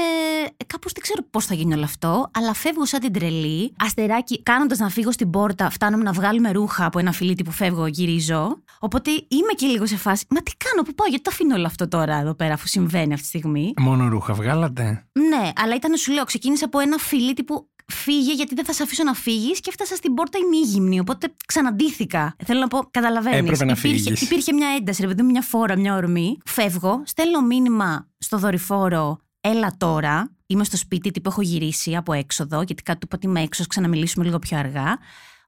κάπως 0.68 0.92
δεν 0.92 1.02
ξέρω 1.02 1.22
πώς 1.30 1.46
θα 1.46 1.54
γίνει 1.54 1.74
όλο 1.74 1.84
αυτό, 1.84 2.30
αλλά 2.34 2.54
φεύγω 2.54 2.86
σαν 2.86 3.00
την 3.00 3.14
τρελή. 3.14 3.74
Αστεράκι, 3.84 4.44
κάνοντας 4.44 4.78
να 4.78 4.90
φύγω 4.90 5.12
στην 5.12 5.30
πόρτα, 5.30 5.70
φτάνουμε 5.70 6.04
να 6.04 6.12
βγάλουμε 6.12 6.52
ρούχα 6.52 6.86
από 6.86 7.00
ένα 7.00 7.12
φιλίτι 7.12 7.44
που 7.44 7.52
φεύγω, 7.52 7.88
γυρίζω. 7.88 8.58
Οπότε 8.80 9.12
είμαι 9.12 9.54
και 9.56 9.68
λίγο 9.68 9.86
σε 9.86 9.98
φάση. 9.98 10.26
Μα 10.30 10.42
τι 10.42 10.52
κάνω, 10.58 10.82
πού 10.84 10.94
πάω, 10.94 11.08
γιατί 11.08 11.24
το 11.24 11.30
αφήνω 11.34 11.56
όλο 11.56 11.66
αυτό 11.66 11.88
τώρα 11.88 12.20
εδώ 12.20 12.34
πέρα, 12.34 12.54
αφού 12.54 12.68
συμβαίνει 12.68 13.14
αυτή 13.14 13.30
τη 13.30 13.38
στιγμή. 13.38 13.74
Μόνο 13.80 14.08
ρούχα 14.08 14.34
βγάλατε; 14.34 14.84
Ναι, 15.30 15.52
αλλά 15.56 15.76
ήταν, 15.76 15.98
σου 15.98 16.12
λέω, 16.12 16.24
ξεκίνησε 16.24 16.66
από 16.66 16.80
ένα 16.80 16.98
φιλίτι 17.04 17.44
που 17.44 17.70
φύγε 17.88 18.34
γιατί 18.34 18.56
δεν 18.56 18.66
θα 18.66 18.74
σε 18.74 18.84
αφήσω 18.84 19.04
να 19.04 19.14
φύγεις 19.14 19.60
και 19.60 19.70
έφτασα 19.70 19.96
στην 19.96 20.14
πόρτα 20.14 20.38
ημίγυμνη. 20.38 21.00
Οπότε 21.00 21.34
ξαναντήθηκα. 21.46 22.36
Θέλω 22.46 22.60
να 22.60 22.68
πω, 22.68 22.80
καταλαβαίνεις. 22.92 23.40
Έπρεπε 23.40 23.66
να 23.66 23.72
υπήρχε, 23.78 23.98
φύγεις. 23.98 24.22
υπήρχε 24.22 24.54
μια 24.54 24.68
ένταση, 24.78 25.02
ρε 25.02 25.08
παιδί 25.08 25.22
μου, 25.22 25.30
μια 25.30 25.42
φόρα, 25.42 25.78
μια 25.78 25.96
ορμή. 25.96 26.38
Φεύγω, 26.46 27.04
στέλνω 27.06 27.42
μήνυμα 27.42 28.10
στο 28.18 28.38
δορυφόρο, 28.38 29.20
έλα 29.42 29.76
τώρα. 29.78 30.32
Είμαι 30.46 30.64
στο 30.64 30.78
σπίτι, 30.78 31.12
τύπου 31.12 31.30
έχω 31.30 31.42
γυρίσει 31.42 31.96
από 31.96 32.14
έξοδο, 32.14 32.62
γιατί 32.62 32.84
κάτι 32.84 33.00
του 33.00 33.06
είπα 33.06 33.16
ότι 33.16 33.28
είμαι 33.28 33.42
έξω, 33.42 33.64
ξαναμιλήσουμε 33.66 34.26
λίγο 34.26 34.40
πιο 34.40 34.58
αργά. 34.58 34.98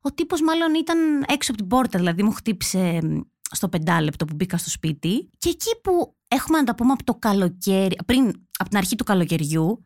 Ο 0.01 0.11
τύπος 0.13 0.41
μάλλον 0.41 0.73
ήταν 0.73 0.97
έξω 1.27 1.51
από 1.51 1.59
την 1.59 1.69
πόρτα, 1.69 1.97
δηλαδή 1.99 2.23
μου 2.23 2.31
χτύπησε 2.31 2.99
μ, 3.03 3.19
στο 3.51 3.69
πεντάλεπτο 3.69 4.25
που 4.25 4.35
μπήκα 4.35 4.57
στο 4.57 4.69
σπίτι. 4.69 5.29
Και 5.37 5.49
εκεί 5.49 5.79
που 5.83 6.15
έχουμε 6.27 6.57
να 6.57 6.63
τα 6.63 6.75
πούμε 6.75 6.91
από 6.91 7.03
το 7.03 7.15
καλοκαίρι, 7.15 7.95
πριν 8.05 8.31
από 8.57 8.69
την 8.69 8.77
αρχή 8.77 8.95
του 8.95 9.03
καλοκαιριού, 9.03 9.85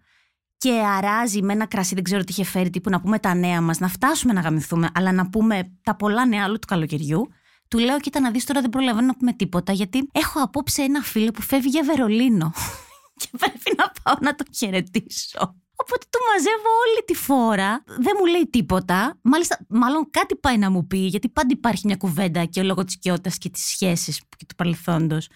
και 0.59 0.71
αράζει 0.71 1.41
με 1.41 1.53
ένα 1.53 1.65
κρασί, 1.65 1.95
δεν 1.95 2.03
ξέρω 2.03 2.23
τι 2.23 2.31
είχε 2.31 2.43
φέρει, 2.43 2.69
τύπου 2.69 2.89
να 2.89 3.01
πούμε 3.01 3.19
τα 3.19 3.33
νέα 3.33 3.61
μας, 3.61 3.79
να 3.79 3.87
φτάσουμε 3.87 4.33
να 4.33 4.41
γαμηθούμε, 4.41 4.89
αλλά 4.93 5.11
να 5.11 5.29
πούμε 5.29 5.71
τα 5.83 5.95
πολλά 5.95 6.25
νέα 6.25 6.43
άλλου 6.43 6.59
του 6.59 6.67
καλοκαιριού. 6.67 7.29
Του 7.67 7.77
λέω, 7.77 7.99
κοίτα 7.99 8.19
να 8.19 8.31
δεις 8.31 8.45
τώρα 8.45 8.61
δεν 8.61 8.69
προλαβαίνω 8.69 9.07
να 9.07 9.15
πούμε 9.15 9.33
τίποτα, 9.33 9.71
γιατί 9.71 10.09
έχω 10.11 10.41
απόψε 10.41 10.81
ένα 10.81 11.01
φίλο 11.01 11.31
που 11.31 11.41
φεύγει 11.41 11.69
για 11.69 11.83
Βερολίνο. 11.83 12.51
και 13.19 13.27
πρέπει 13.37 13.75
να 13.77 13.91
πάω 14.03 14.15
να 14.21 14.35
τον 14.35 14.47
χαιρετήσω. 14.57 15.57
Οπότε 15.75 16.05
του 16.09 16.19
μαζεύω 16.31 16.69
όλη 16.85 17.03
τη 17.05 17.13
φόρα. 17.15 17.83
Δεν 17.85 18.15
μου 18.19 18.25
λέει 18.25 18.49
τίποτα. 18.49 19.19
Μάλιστα, 19.21 19.65
μάλλον 19.69 20.09
κάτι 20.11 20.35
πάει 20.35 20.57
να 20.57 20.69
μου 20.69 20.87
πει, 20.87 20.97
γιατί 20.97 21.29
πάντα 21.29 21.47
υπάρχει 21.51 21.81
μια 21.85 21.95
κουβέντα 21.95 22.45
και 22.45 22.63
λόγω 22.63 22.83
της 22.83 22.93
οικειότητας 22.93 23.37
και 23.37 23.49
της 23.49 23.65
σχέσης 23.65 24.21
και 24.37 24.45
του 24.47 24.55
παρελθόντος. 24.55 25.27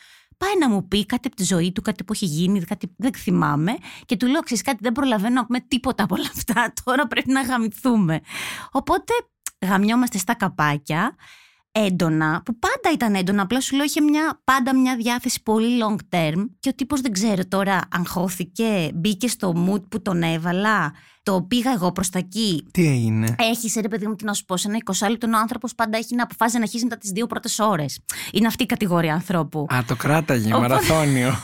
Πάει 0.43 0.57
να 0.59 0.69
μου 0.69 0.87
πει 0.87 1.05
κάτι 1.05 1.27
από 1.27 1.35
τη 1.35 1.43
ζωή 1.43 1.71
του, 1.71 1.81
κάτι 1.81 2.03
που 2.03 2.13
έχει 2.13 2.25
γίνει, 2.25 2.61
κάτι 2.61 2.93
δεν 2.97 3.13
θυμάμαι. 3.13 3.77
Και 4.05 4.17
του 4.17 4.27
λέω: 4.27 4.41
Ξέρεις 4.41 4.63
κάτι, 4.63 4.77
δεν 4.81 4.91
προλαβαίνω 4.91 5.33
να 5.33 5.45
πούμε 5.45 5.59
τίποτα 5.59 6.03
από 6.03 6.15
όλα 6.15 6.29
αυτά. 6.35 6.73
Τώρα 6.83 7.07
πρέπει 7.07 7.31
να 7.31 7.41
γαμηθούμε. 7.41 8.21
Οπότε 8.71 9.13
γαμιόμαστε 9.65 10.17
στα 10.17 10.35
καπάκια 10.35 11.15
έντονα, 11.75 12.41
που 12.45 12.59
πάντα 12.59 12.93
ήταν 12.93 13.15
έντονα, 13.15 13.41
απλά 13.41 13.61
σου 13.61 13.75
λέω 13.75 13.85
είχε 13.85 14.01
μια, 14.01 14.41
πάντα 14.43 14.75
μια 14.75 14.95
διάθεση 14.95 15.41
πολύ 15.43 15.67
long 15.83 15.95
term 16.15 16.45
και 16.59 16.69
ο 16.69 16.73
τύπος 16.75 17.01
δεν 17.01 17.11
ξέρω 17.11 17.41
τώρα 17.47 17.81
αγχώθηκε, 17.91 18.91
μπήκε 18.93 19.27
στο 19.27 19.53
mood 19.67 19.81
που 19.89 20.01
τον 20.01 20.23
έβαλα, 20.23 20.93
το 21.23 21.41
πήγα 21.41 21.71
εγώ 21.71 21.91
προς 21.91 22.09
τα 22.09 22.19
εκεί. 22.19 22.67
Τι 22.71 22.87
έγινε; 22.87 23.35
Έχεις 23.39 23.75
ρε 23.81 23.87
παιδί 23.87 24.07
μου 24.07 24.15
τι 24.15 24.25
να 24.25 24.33
σου 24.33 24.45
πω, 24.45 24.57
σε 24.57 24.67
ένα 24.67 24.77
20 24.85 25.09
λεπτό 25.09 25.27
ο 25.27 25.37
άνθρωπος 25.37 25.75
πάντα 25.75 25.97
έχει 25.97 26.15
να 26.15 26.23
αποφάσει 26.23 26.55
να 26.57 26.61
αρχίσει 26.63 26.83
μετά 26.83 26.97
τις 26.97 27.09
δύο 27.11 27.27
πρώτες 27.27 27.59
ώρες. 27.59 27.99
Είναι 28.31 28.47
αυτή 28.47 28.63
η 28.63 28.65
κατηγορία 28.65 29.13
ανθρώπου. 29.13 29.65
Α, 29.73 29.83
το 29.87 29.95
κράταγε, 29.95 30.53
Οπότε- 30.53 30.69
μαραθώνιο. 30.69 31.35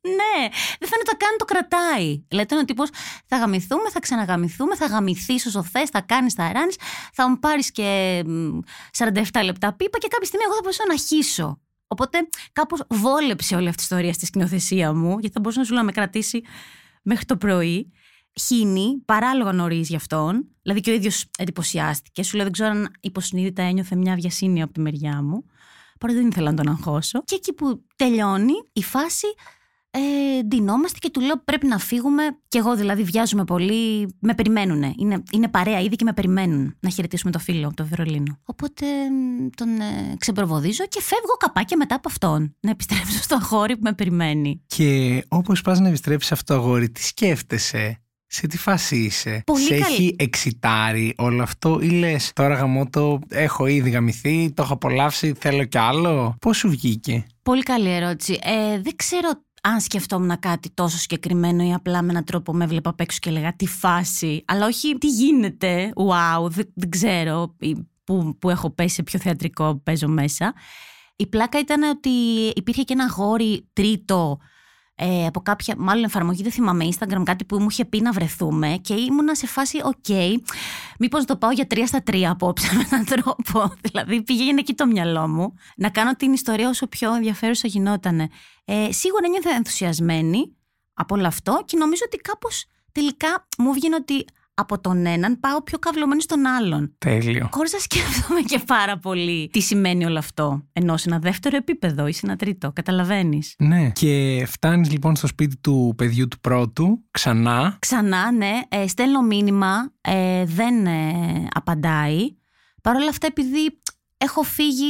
Ναι, 0.00 0.48
δεν 0.78 0.88
φαίνεται 0.88 1.12
καν 1.16 1.36
το 1.38 1.44
κρατάει. 1.44 2.24
Λέτε 2.30 2.54
είναι 2.54 2.62
ο 2.62 2.64
τύπος 2.64 2.88
θα 3.26 3.36
γαμηθούμε, 3.36 3.90
θα 3.90 4.00
ξαναγαμηθούμε, 4.00 4.76
θα 4.76 4.86
γαμηθείς 4.86 5.46
όσο 5.46 5.62
θες, 5.62 5.88
θα 5.88 6.00
κάνεις, 6.00 6.34
θα 6.34 6.52
ράνεις, 6.52 6.76
θα 7.12 7.28
μου 7.28 7.38
πάρεις 7.38 7.70
και 7.70 8.22
μ, 8.26 8.58
47 8.96 9.42
λεπτά 9.44 9.74
πίπα 9.74 9.98
και 9.98 10.08
κάποια 10.08 10.26
στιγμή 10.26 10.44
εγώ 10.44 10.54
θα 10.54 10.60
μπορούσα 10.62 10.84
να 10.88 10.96
χύσω. 10.96 11.60
Οπότε 11.86 12.18
κάπως 12.52 12.82
βόλεψε 12.88 13.54
όλη 13.54 13.68
αυτή 13.68 13.80
η 13.80 13.84
ιστορία 13.84 14.12
στη 14.12 14.26
σκηνοθεσία 14.26 14.92
μου, 14.92 15.10
γιατί 15.18 15.30
θα 15.30 15.40
μπορούσε 15.40 15.58
να 15.58 15.64
σου 15.64 15.72
λέω 15.72 15.80
να 15.80 15.86
με 15.86 15.92
κρατήσει 15.92 16.42
μέχρι 17.02 17.24
το 17.24 17.36
πρωί. 17.36 17.92
Χύνει, 18.40 19.02
παράλογα 19.04 19.52
νωρίς 19.52 19.88
για 19.88 19.96
αυτόν. 19.96 20.48
Δηλαδή 20.62 20.80
και 20.80 20.90
ο 20.90 20.94
ίδιος 20.94 21.26
εντυπωσιάστηκε. 21.38 22.22
Σου 22.22 22.34
λέω, 22.34 22.44
δεν 22.44 22.52
ξέρω 22.52 22.70
αν 22.70 22.96
υποσυνείδητα 23.00 23.62
ένιωθε 23.62 23.96
μια 23.96 24.14
βιασύνη 24.14 24.62
από 24.62 24.72
τη 24.72 24.80
μεριά 24.80 25.22
μου. 25.22 25.44
Παρότι 25.98 26.18
δεν 26.18 26.28
ήθελα 26.28 26.50
να 26.50 26.56
τον 26.56 26.68
αγχώσω. 26.68 27.22
Και 27.24 27.34
εκεί 27.34 27.52
που 27.52 27.84
τελειώνει 27.96 28.52
η 28.72 28.82
φάση, 28.82 29.26
ε, 29.90 30.42
ντυνόμαστε 30.42 30.98
και 30.98 31.10
του 31.10 31.20
λέω 31.20 31.42
πρέπει 31.44 31.66
να 31.66 31.78
φύγουμε. 31.78 32.22
Και 32.48 32.58
εγώ 32.58 32.76
δηλαδή 32.76 33.02
βιάζομαι 33.02 33.44
πολύ. 33.44 34.14
Με 34.20 34.34
περιμένουν. 34.34 34.94
Είναι, 34.98 35.22
είναι 35.32 35.48
παρέα 35.48 35.80
ήδη 35.80 35.96
και 35.96 36.04
με 36.04 36.12
περιμένουν 36.12 36.76
να 36.80 36.90
χαιρετήσουμε 36.90 37.32
το 37.32 37.38
φίλο 37.38 37.66
από 37.66 37.76
το 37.76 37.86
Βερολίνο. 37.86 38.38
Οπότε 38.44 38.86
μ, 39.10 39.46
τον 39.56 39.68
ε, 39.80 40.14
ξεπροβοδίζω 40.18 40.84
και 40.88 41.00
φεύγω 41.02 41.32
καπάκια 41.38 41.76
μετά 41.76 41.94
από 41.94 42.08
αυτόν. 42.08 42.56
Να 42.60 42.70
επιστρέψω 42.70 43.22
στο 43.22 43.34
αγόρι 43.42 43.74
που 43.74 43.82
με 43.82 43.92
περιμένει. 43.92 44.62
Και 44.66 45.24
όπως 45.28 45.62
πας 45.62 45.80
να 45.80 45.88
επιστρέψεις 45.88 46.32
αυτό 46.32 46.54
το 46.54 46.60
αγόρι, 46.60 46.90
τι 46.90 47.02
σκέφτεσαι; 47.04 48.02
Σε 48.26 48.46
τι 48.46 48.58
φάση 48.58 48.96
είσαι, 48.96 49.42
Πολύ 49.46 49.62
Σε 49.62 49.78
καλή. 49.78 49.94
έχει 49.94 50.16
εξητάρει 50.18 51.14
όλο 51.16 51.42
αυτό 51.42 51.78
ή 51.80 51.88
λες 51.90 52.32
τώρα 52.34 52.54
γαμώ 52.54 52.86
το 52.90 53.18
έχω 53.28 53.66
ήδη 53.66 53.90
γαμηθεί, 53.90 54.52
το 54.52 54.62
έχω 54.62 54.72
απολαύσει, 54.72 55.32
θέλω 55.38 55.64
κι 55.64 55.78
άλλο. 55.78 56.34
Πώς 56.40 56.56
σου 56.56 56.68
βγήκε; 56.68 57.26
Πολύ 57.42 57.62
καλή 57.62 57.90
ερώτηση. 57.90 58.38
Ε, 58.42 58.80
δεν 58.80 58.96
ξέρω 58.96 59.30
αν 59.68 59.80
σκεφτόμουν 59.80 60.38
κάτι 60.38 60.70
τόσο 60.74 60.98
συγκεκριμένο 60.98 61.64
ή 61.64 61.72
απλά 61.72 62.02
με 62.02 62.10
έναν 62.10 62.24
τρόπο 62.24 62.54
με 62.54 62.64
έβλεπα 62.64 62.90
απ' 62.90 63.00
έξω 63.00 63.18
και 63.20 63.28
έλεγα 63.28 63.56
τι 63.56 63.66
φάση. 63.66 64.44
Αλλά 64.46 64.66
όχι 64.66 64.98
τι 64.98 65.06
γίνεται. 65.08 65.92
Wow, 65.96 66.48
δεν, 66.48 66.72
δεν 66.74 66.90
ξέρω 66.90 67.54
ή 67.58 67.76
που, 68.04 68.36
που 68.38 68.50
έχω 68.50 68.70
πέσει 68.70 68.94
σε 68.94 69.02
ποιο 69.02 69.18
θεατρικό 69.18 69.80
παίζω 69.84 70.08
μέσα. 70.08 70.54
Η 71.16 71.26
πλάκα 71.26 71.58
ήταν 71.58 71.82
ότι 71.82 72.08
υπήρχε 72.54 72.82
και 72.82 72.92
ένα 72.92 73.06
αγόρι 73.06 73.68
τρίτο 73.72 74.38
ε, 75.00 75.26
από 75.26 75.40
κάποια, 75.40 75.74
μάλλον 75.78 76.04
εφαρμογή, 76.04 76.42
δεν 76.42 76.52
θυμάμαι, 76.52 76.88
Instagram, 76.88 77.22
κάτι 77.24 77.44
που 77.44 77.58
μου 77.58 77.66
είχε 77.70 77.84
πει 77.84 78.00
να 78.00 78.12
βρεθούμε 78.12 78.78
και 78.80 78.94
ήμουνα 78.94 79.34
σε 79.34 79.46
φάση, 79.46 79.80
οκ, 79.84 80.38
μήπως 80.98 81.24
το 81.24 81.36
πάω 81.36 81.50
για 81.50 81.66
τρία 81.66 81.86
στα 81.86 82.02
τρία 82.02 82.30
απόψε 82.30 82.74
με 82.74 82.84
έναν 82.90 83.04
τρόπο. 83.04 83.72
δηλαδή 83.90 84.22
πήγαινε 84.22 84.60
εκεί 84.60 84.74
το 84.74 84.86
μυαλό 84.86 85.28
μου 85.28 85.54
να 85.76 85.90
κάνω 85.90 86.14
την 86.14 86.32
ιστορία 86.32 86.68
όσο 86.68 86.86
πιο 86.86 87.14
ενδιαφέρουσα 87.14 87.68
γινότανε. 87.68 88.28
Ε, 88.70 88.92
σίγουρα 88.92 89.26
ένιωθα 89.26 89.50
ενθουσιασμένη 89.50 90.56
από 90.94 91.14
όλο 91.14 91.26
αυτό 91.26 91.62
και 91.64 91.76
νομίζω 91.76 92.02
ότι 92.06 92.16
κάπως 92.16 92.64
τελικά 92.92 93.46
μου 93.58 93.72
βγαίνει 93.72 93.94
ότι 93.94 94.24
από 94.54 94.80
τον 94.80 95.06
έναν 95.06 95.40
πάω 95.40 95.62
πιο 95.62 95.78
καυλωμένη 95.78 96.22
στον 96.22 96.46
άλλον. 96.46 96.94
Τέλειο. 96.98 97.48
Χωρίς 97.52 97.72
να 97.72 97.78
σκέφτομαι 97.78 98.40
και 98.40 98.58
πάρα 98.58 98.98
πολύ 98.98 99.48
τι 99.52 99.60
σημαίνει 99.60 100.04
όλο 100.04 100.18
αυτό. 100.18 100.62
Ενώ 100.72 100.96
σε 100.96 101.08
ένα 101.08 101.18
δεύτερο 101.18 101.56
επίπεδο 101.56 102.06
ή 102.06 102.12
σε 102.12 102.20
ένα 102.24 102.36
τρίτο. 102.36 102.72
Καταλαβαίνεις. 102.72 103.54
Ναι. 103.58 103.90
Και 103.90 104.44
φτάνεις 104.46 104.90
λοιπόν 104.90 105.16
στο 105.16 105.26
σπίτι 105.26 105.56
του 105.56 105.94
παιδιού 105.96 106.28
του 106.28 106.40
πρώτου, 106.40 107.04
ξανά. 107.10 107.76
Ξανά, 107.78 108.32
ναι, 108.32 108.60
ε, 108.68 108.86
στέλνω 108.86 109.22
μήνυμα, 109.22 109.92
ε, 110.00 110.44
δεν 110.44 110.86
ε, 110.86 111.46
απαντάει. 111.54 112.36
Παρ' 112.82 112.96
όλα 112.96 113.08
αυτά, 113.08 113.26
επειδή 113.26 113.80
έχω 114.18 114.42
φύγει 114.42 114.86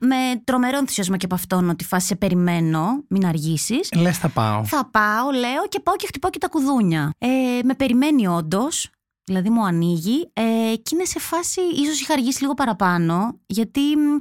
με 0.00 0.16
τρομερό 0.44 0.76
ενθουσιασμό 0.78 1.16
και 1.16 1.24
από 1.24 1.34
αυτόν 1.34 1.68
ότι 1.68 1.84
φάση 1.84 2.06
σε 2.06 2.16
περιμένω, 2.16 3.04
μην 3.08 3.26
αργήσεις. 3.26 3.88
Λες, 3.96 4.18
θα 4.18 4.28
πάω. 4.28 4.64
Θα 4.64 4.88
πάω, 4.90 5.30
λέω 5.30 5.68
και 5.68 5.80
πάω 5.80 5.96
και 5.96 6.06
χτυπάω 6.06 6.30
και 6.30 6.38
τα 6.38 6.48
κουδούνια. 6.48 7.10
Ε, 7.18 7.28
με 7.64 7.74
περιμένει 7.74 8.26
όντως, 8.26 8.90
δηλαδή 9.24 9.50
μου 9.50 9.64
ανοίγει 9.64 10.30
ε, 10.32 10.42
και 10.82 10.90
είναι 10.94 11.04
σε 11.04 11.18
φάση, 11.18 11.60
ίσως 11.74 12.00
είχα 12.00 12.12
αργήσει 12.12 12.40
λίγο 12.40 12.54
παραπάνω, 12.54 13.38
γιατί 13.46 13.80
μ, 13.80 14.16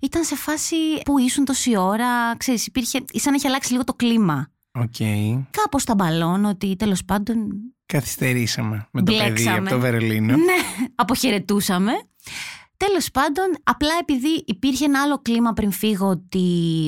ήταν 0.00 0.24
σε 0.24 0.36
φάση 0.36 0.76
που 1.04 1.18
ήσουν 1.18 1.44
τόση 1.44 1.76
ώρα, 1.76 2.36
ξέρεις, 2.36 2.66
υπήρχε, 2.66 3.04
σαν 3.12 3.30
να 3.30 3.36
έχει 3.36 3.46
αλλάξει 3.46 3.72
λίγο 3.72 3.84
το 3.84 3.94
κλίμα. 3.94 4.50
Οκ. 4.78 4.94
Κάπως 5.50 5.84
τα 5.84 5.94
μπαλώνω 5.94 6.48
ότι 6.48 6.76
τέλος 6.76 7.04
πάντων 7.04 7.36
Καθυστερήσαμε 7.86 8.88
με 8.90 9.02
το 9.02 9.12
παιδί 9.12 9.24
Μπλέξαμε. 9.24 9.56
από 9.58 9.68
το 9.68 9.78
Βερολίνο. 9.78 10.36
Ναι, 10.36 10.86
αποχαιρετούσαμε. 10.94 11.92
Τέλος 12.86 13.10
πάντων, 13.10 13.44
απλά 13.62 13.90
επειδή 14.00 14.44
υπήρχε 14.46 14.84
ένα 14.84 15.02
άλλο 15.02 15.18
κλίμα 15.22 15.52
πριν 15.52 15.72
φύγω, 15.72 16.08
ότι 16.08 16.38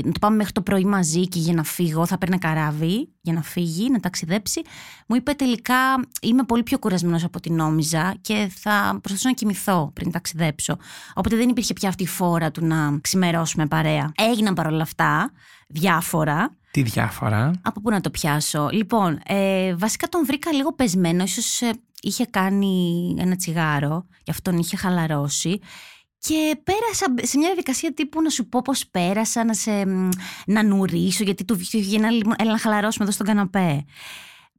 να 0.04 0.12
το 0.12 0.18
πάμε 0.18 0.36
μέχρι 0.36 0.52
το 0.52 0.62
πρωί 0.62 0.84
μαζί 0.84 1.28
και 1.28 1.38
για 1.38 1.54
να 1.54 1.62
φύγω 1.62 2.06
θα 2.06 2.18
παίρνει 2.18 2.38
καράβι 2.38 3.08
για 3.20 3.32
να 3.32 3.42
φύγει, 3.42 3.90
να 3.90 4.00
ταξιδέψει, 4.00 4.62
μου 5.06 5.16
είπε 5.16 5.32
τελικά 5.32 5.76
είμαι 6.22 6.42
πολύ 6.42 6.62
πιο 6.62 6.78
κουρασμένος 6.78 7.24
από 7.24 7.32
ό,τι 7.36 7.50
νόμιζα 7.50 8.14
και 8.20 8.50
θα 8.54 8.98
προσπαθήσω 9.00 9.28
να 9.28 9.34
κοιμηθώ 9.34 9.90
πριν 9.94 10.10
ταξιδέψω. 10.10 10.76
Οπότε 11.14 11.36
δεν 11.36 11.48
υπήρχε 11.48 11.72
πια 11.72 11.88
αυτή 11.88 12.02
η 12.02 12.06
φόρα 12.06 12.50
του 12.50 12.64
να 12.64 12.98
ξημερώσουμε 13.00 13.66
παρέα. 13.66 14.12
Έγιναν 14.16 14.54
παρόλα 14.54 14.82
αυτά 14.82 15.32
διάφορα. 15.68 16.56
Τι 16.74 16.82
διάφορα. 16.82 17.50
Από 17.62 17.80
πού 17.80 17.90
να 17.90 18.00
το 18.00 18.10
πιάσω; 18.10 18.68
Λοιπόν, 18.72 19.20
ε, 19.26 19.74
βασικά 19.74 20.08
τον 20.08 20.24
βρήκα 20.24 20.52
λίγο 20.52 20.72
πεσμένο. 20.72 21.22
Ίσως 21.22 21.60
ε, 21.60 21.72
είχε 22.02 22.26
κάνει 22.26 23.14
ένα 23.18 23.36
τσιγάρο, 23.36 24.06
γι' 24.24 24.30
αυτόν 24.30 24.58
είχε 24.58 24.76
χαλαρώσει. 24.76 25.60
Και 26.18 26.60
πέρασα 26.64 27.26
σε 27.28 27.38
μια 27.38 27.46
διαδικασία 27.46 27.94
τύπου 27.94 28.22
να 28.22 28.28
σου 28.28 28.48
πω 28.48 28.62
πώς 28.62 28.86
πέρασα, 28.86 29.44
να 29.44 29.54
σε 29.54 29.86
μ, 29.86 30.08
να 30.46 30.62
νουρίσω, 30.62 31.24
γιατί 31.24 31.44
του 31.44 31.56
βγήκε 31.56 31.96
έλα, 31.96 32.08
έλα 32.38 32.50
να 32.50 32.58
χαλαρώσουμε 32.58 33.04
εδώ 33.04 33.12
στον 33.12 33.26
καναπέ. 33.26 33.84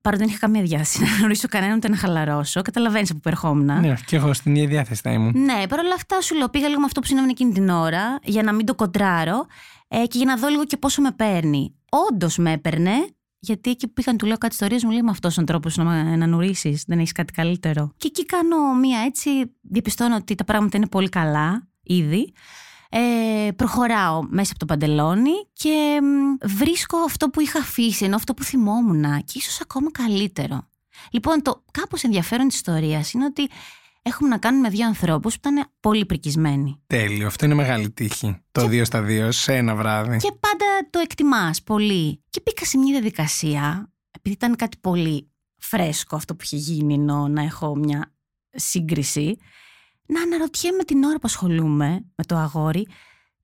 Παρότι 0.05 0.23
δεν 0.23 0.31
είχα 0.31 0.39
καμία 0.39 0.61
διάθεση 0.61 1.01
να 1.01 1.07
γνωρίσω 1.17 1.47
κανέναν 1.47 1.75
ούτε 1.77 1.89
να 1.89 1.97
χαλαρώσω. 1.97 2.61
Καταλαβαίνεις 2.61 3.09
από 3.11 3.19
πού 3.19 3.29
ερχόμουν. 3.29 3.65
Ναι, 3.65 3.93
και 4.05 4.15
εγώ 4.15 4.33
στην 4.33 4.55
ίδια 4.55 4.67
διάθεση 4.67 5.01
θα 5.03 5.11
ήμουν. 5.11 5.33
Ναι, 5.35 5.67
παρ' 5.69 5.79
όλα 5.79 5.93
αυτά 5.95 6.21
σου 6.21 6.35
λέω, 6.35 6.49
πήγα 6.49 6.67
λίγο 6.67 6.79
με 6.79 6.85
αυτό 6.85 6.99
που 6.99 7.07
συνέβαινε 7.07 7.31
εκείνη 7.31 7.51
την 7.53 7.69
ώρα, 7.69 8.19
για 8.23 8.43
να 8.43 8.51
μην 8.53 8.65
το 8.65 8.75
κοντράρω 8.75 9.45
ε, 9.87 9.97
και 10.05 10.17
για 10.17 10.25
να 10.25 10.35
δω 10.37 10.47
λίγο 10.47 10.65
και 10.65 10.77
πόσο 10.77 11.01
με 11.01 11.11
παίρνει. 11.11 11.75
Όντως 12.11 12.37
με 12.37 12.51
έπαιρνε, 12.51 12.91
γιατί 13.39 13.69
εκεί 13.69 13.87
που 13.87 13.93
πήγαν 13.93 14.17
του 14.17 14.25
λέω 14.25 14.37
κάτι 14.37 14.53
ιστορίες 14.53 14.83
μου 14.83 14.91
λέει 14.91 15.01
με 15.01 15.09
αυτός 15.11 15.37
ο 15.37 15.43
τρόπος 15.43 15.77
να, 15.77 15.83
με- 15.83 16.15
να 16.15 16.27
νουρίσεις, 16.27 16.83
δεν 16.87 16.99
έχεις 16.99 17.11
κάτι 17.11 17.33
καλύτερο. 17.33 17.91
Και 17.97 18.07
εκεί 18.07 18.25
κάνω 18.25 18.73
μία 18.81 18.99
έτσι, 19.05 19.29
διαπιστώνω 19.61 20.15
ότι 20.15 20.35
τα 20.35 20.43
πράγματα 20.43 20.77
είναι 20.77 20.87
πολύ 20.87 21.09
καλά 21.09 21.67
ήδη. 21.83 22.33
Ε, 22.97 23.51
προχωράω 23.51 24.21
μέσα 24.29 24.49
από 24.51 24.59
το 24.59 24.65
παντελόνι 24.65 25.31
και 25.53 25.99
μ, 26.01 26.47
βρίσκω 26.47 26.97
αυτό 26.97 27.29
που 27.29 27.41
είχα 27.41 27.59
αφήσει, 27.59 28.05
ενώ 28.05 28.15
αυτό 28.15 28.33
που 28.33 28.43
θυμόμουν 28.43 29.03
και 29.23 29.33
ίσως 29.33 29.61
ακόμα 29.61 29.91
καλύτερο. 29.91 30.69
Λοιπόν, 31.11 31.41
το 31.41 31.63
κάπως 31.71 32.03
ενδιαφέρον 32.03 32.47
της 32.47 32.55
ιστορίας 32.55 33.11
είναι 33.13 33.25
ότι 33.25 33.49
έχουμε 34.01 34.29
να 34.29 34.37
κάνουμε 34.37 34.69
δύο 34.69 34.85
ανθρώπους 34.85 35.39
που 35.39 35.49
ήταν 35.49 35.69
πολύ 35.79 36.05
πρικισμένοι. 36.05 36.81
Τέλειο. 36.87 37.27
Αυτό 37.27 37.45
είναι 37.45 37.53
μεγάλη 37.53 37.91
τύχη. 37.91 38.41
Το 38.51 38.67
δύο 38.67 38.85
στα 38.85 39.01
δύο 39.01 39.31
σε 39.31 39.55
ένα 39.55 39.75
βράδυ. 39.75 40.17
Και 40.17 40.31
πάντα 40.39 40.65
το 40.89 40.99
εκτιμάς 40.99 41.63
πολύ. 41.63 42.23
Και 42.29 42.41
μπήκα 42.43 42.65
σε 42.65 42.77
μια 42.77 42.91
διαδικασία, 42.91 43.93
επειδή 44.11 44.35
ήταν 44.35 44.55
κάτι 44.55 44.77
πολύ 44.81 45.31
φρέσκο 45.57 46.15
αυτό 46.15 46.35
που 46.35 46.43
είχε 46.43 46.55
γίνει, 46.55 46.93
ενώ 46.93 47.27
να 47.27 47.41
έχω 47.41 47.75
μια 47.75 48.13
σύγκριση, 48.49 49.37
να 50.05 50.21
αναρωτιέμαι 50.21 50.83
την 50.83 51.03
ώρα 51.03 51.15
που 51.15 51.23
ασχολούμαι 51.23 52.05
με 52.15 52.23
το 52.23 52.35
αγόρι, 52.35 52.87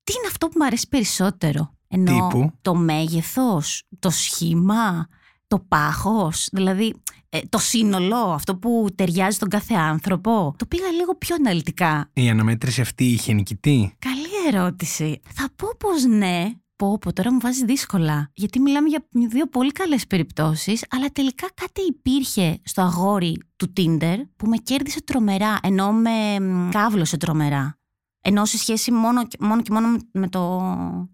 τι 0.03 0.13
είναι 0.17 0.27
αυτό 0.27 0.47
που 0.47 0.53
μου 0.57 0.65
αρέσει 0.65 0.87
περισσότερο. 0.87 1.73
Ενώ 1.87 2.11
Τύπου; 2.11 2.51
το 2.61 2.75
μέγεθος, 2.75 3.83
το 3.99 4.09
σχήμα, 4.09 5.07
το 5.47 5.59
πάχος, 5.59 6.49
δηλαδή 6.51 6.95
ε, 7.29 7.39
το 7.49 7.57
σύνολο, 7.57 8.15
αυτό 8.15 8.55
που 8.55 8.87
ταιριάζει 8.95 9.35
στον 9.35 9.49
κάθε 9.49 9.73
άνθρωπο. 9.73 10.53
Το 10.57 10.65
πήγα 10.65 10.87
λίγο 10.91 11.15
πιο 11.15 11.35
αναλυτικά. 11.35 12.09
Η 12.13 12.29
αναμέτρηση 12.29 12.81
αυτή 12.81 13.05
είχε 13.05 13.33
νικητή; 13.33 13.95
Καλή 13.99 14.55
ερώτηση. 14.55 15.19
Θα 15.33 15.49
πω 15.55 15.67
πως 15.77 16.03
ναι. 16.03 16.51
Πω, 16.81 16.97
πω, 16.97 17.13
τώρα 17.13 17.31
μου 17.33 17.39
βάζει 17.39 17.65
δύσκολα. 17.65 18.31
Γιατί 18.33 18.59
μιλάμε 18.59 18.87
για 18.87 19.05
δύο 19.11 19.47
πολύ 19.47 19.71
καλές 19.71 20.07
περιπτώσεις, 20.07 20.85
αλλά 20.89 21.07
τελικά 21.11 21.47
κάτι 21.53 21.81
υπήρχε 21.87 22.59
στο 22.63 22.81
αγόρι 22.81 23.37
του 23.55 23.73
Tinder 23.77 24.15
που 24.35 24.47
με 24.47 24.57
κέρδισε 24.57 25.03
τρομερά, 25.03 25.59
ενώ 25.63 25.91
με 25.91 26.39
μ, 26.39 26.69
κάβλωσε 26.69 27.17
τρομερά. 27.17 27.79
Ενώ 28.21 28.45
σε 28.45 28.57
σχέση 28.57 28.91
μόνο, 28.91 29.27
και- 29.27 29.37
μόνο 29.39 29.61
και 29.61 29.71
μόνο 29.73 29.97
με 30.11 30.29
το 30.29 30.61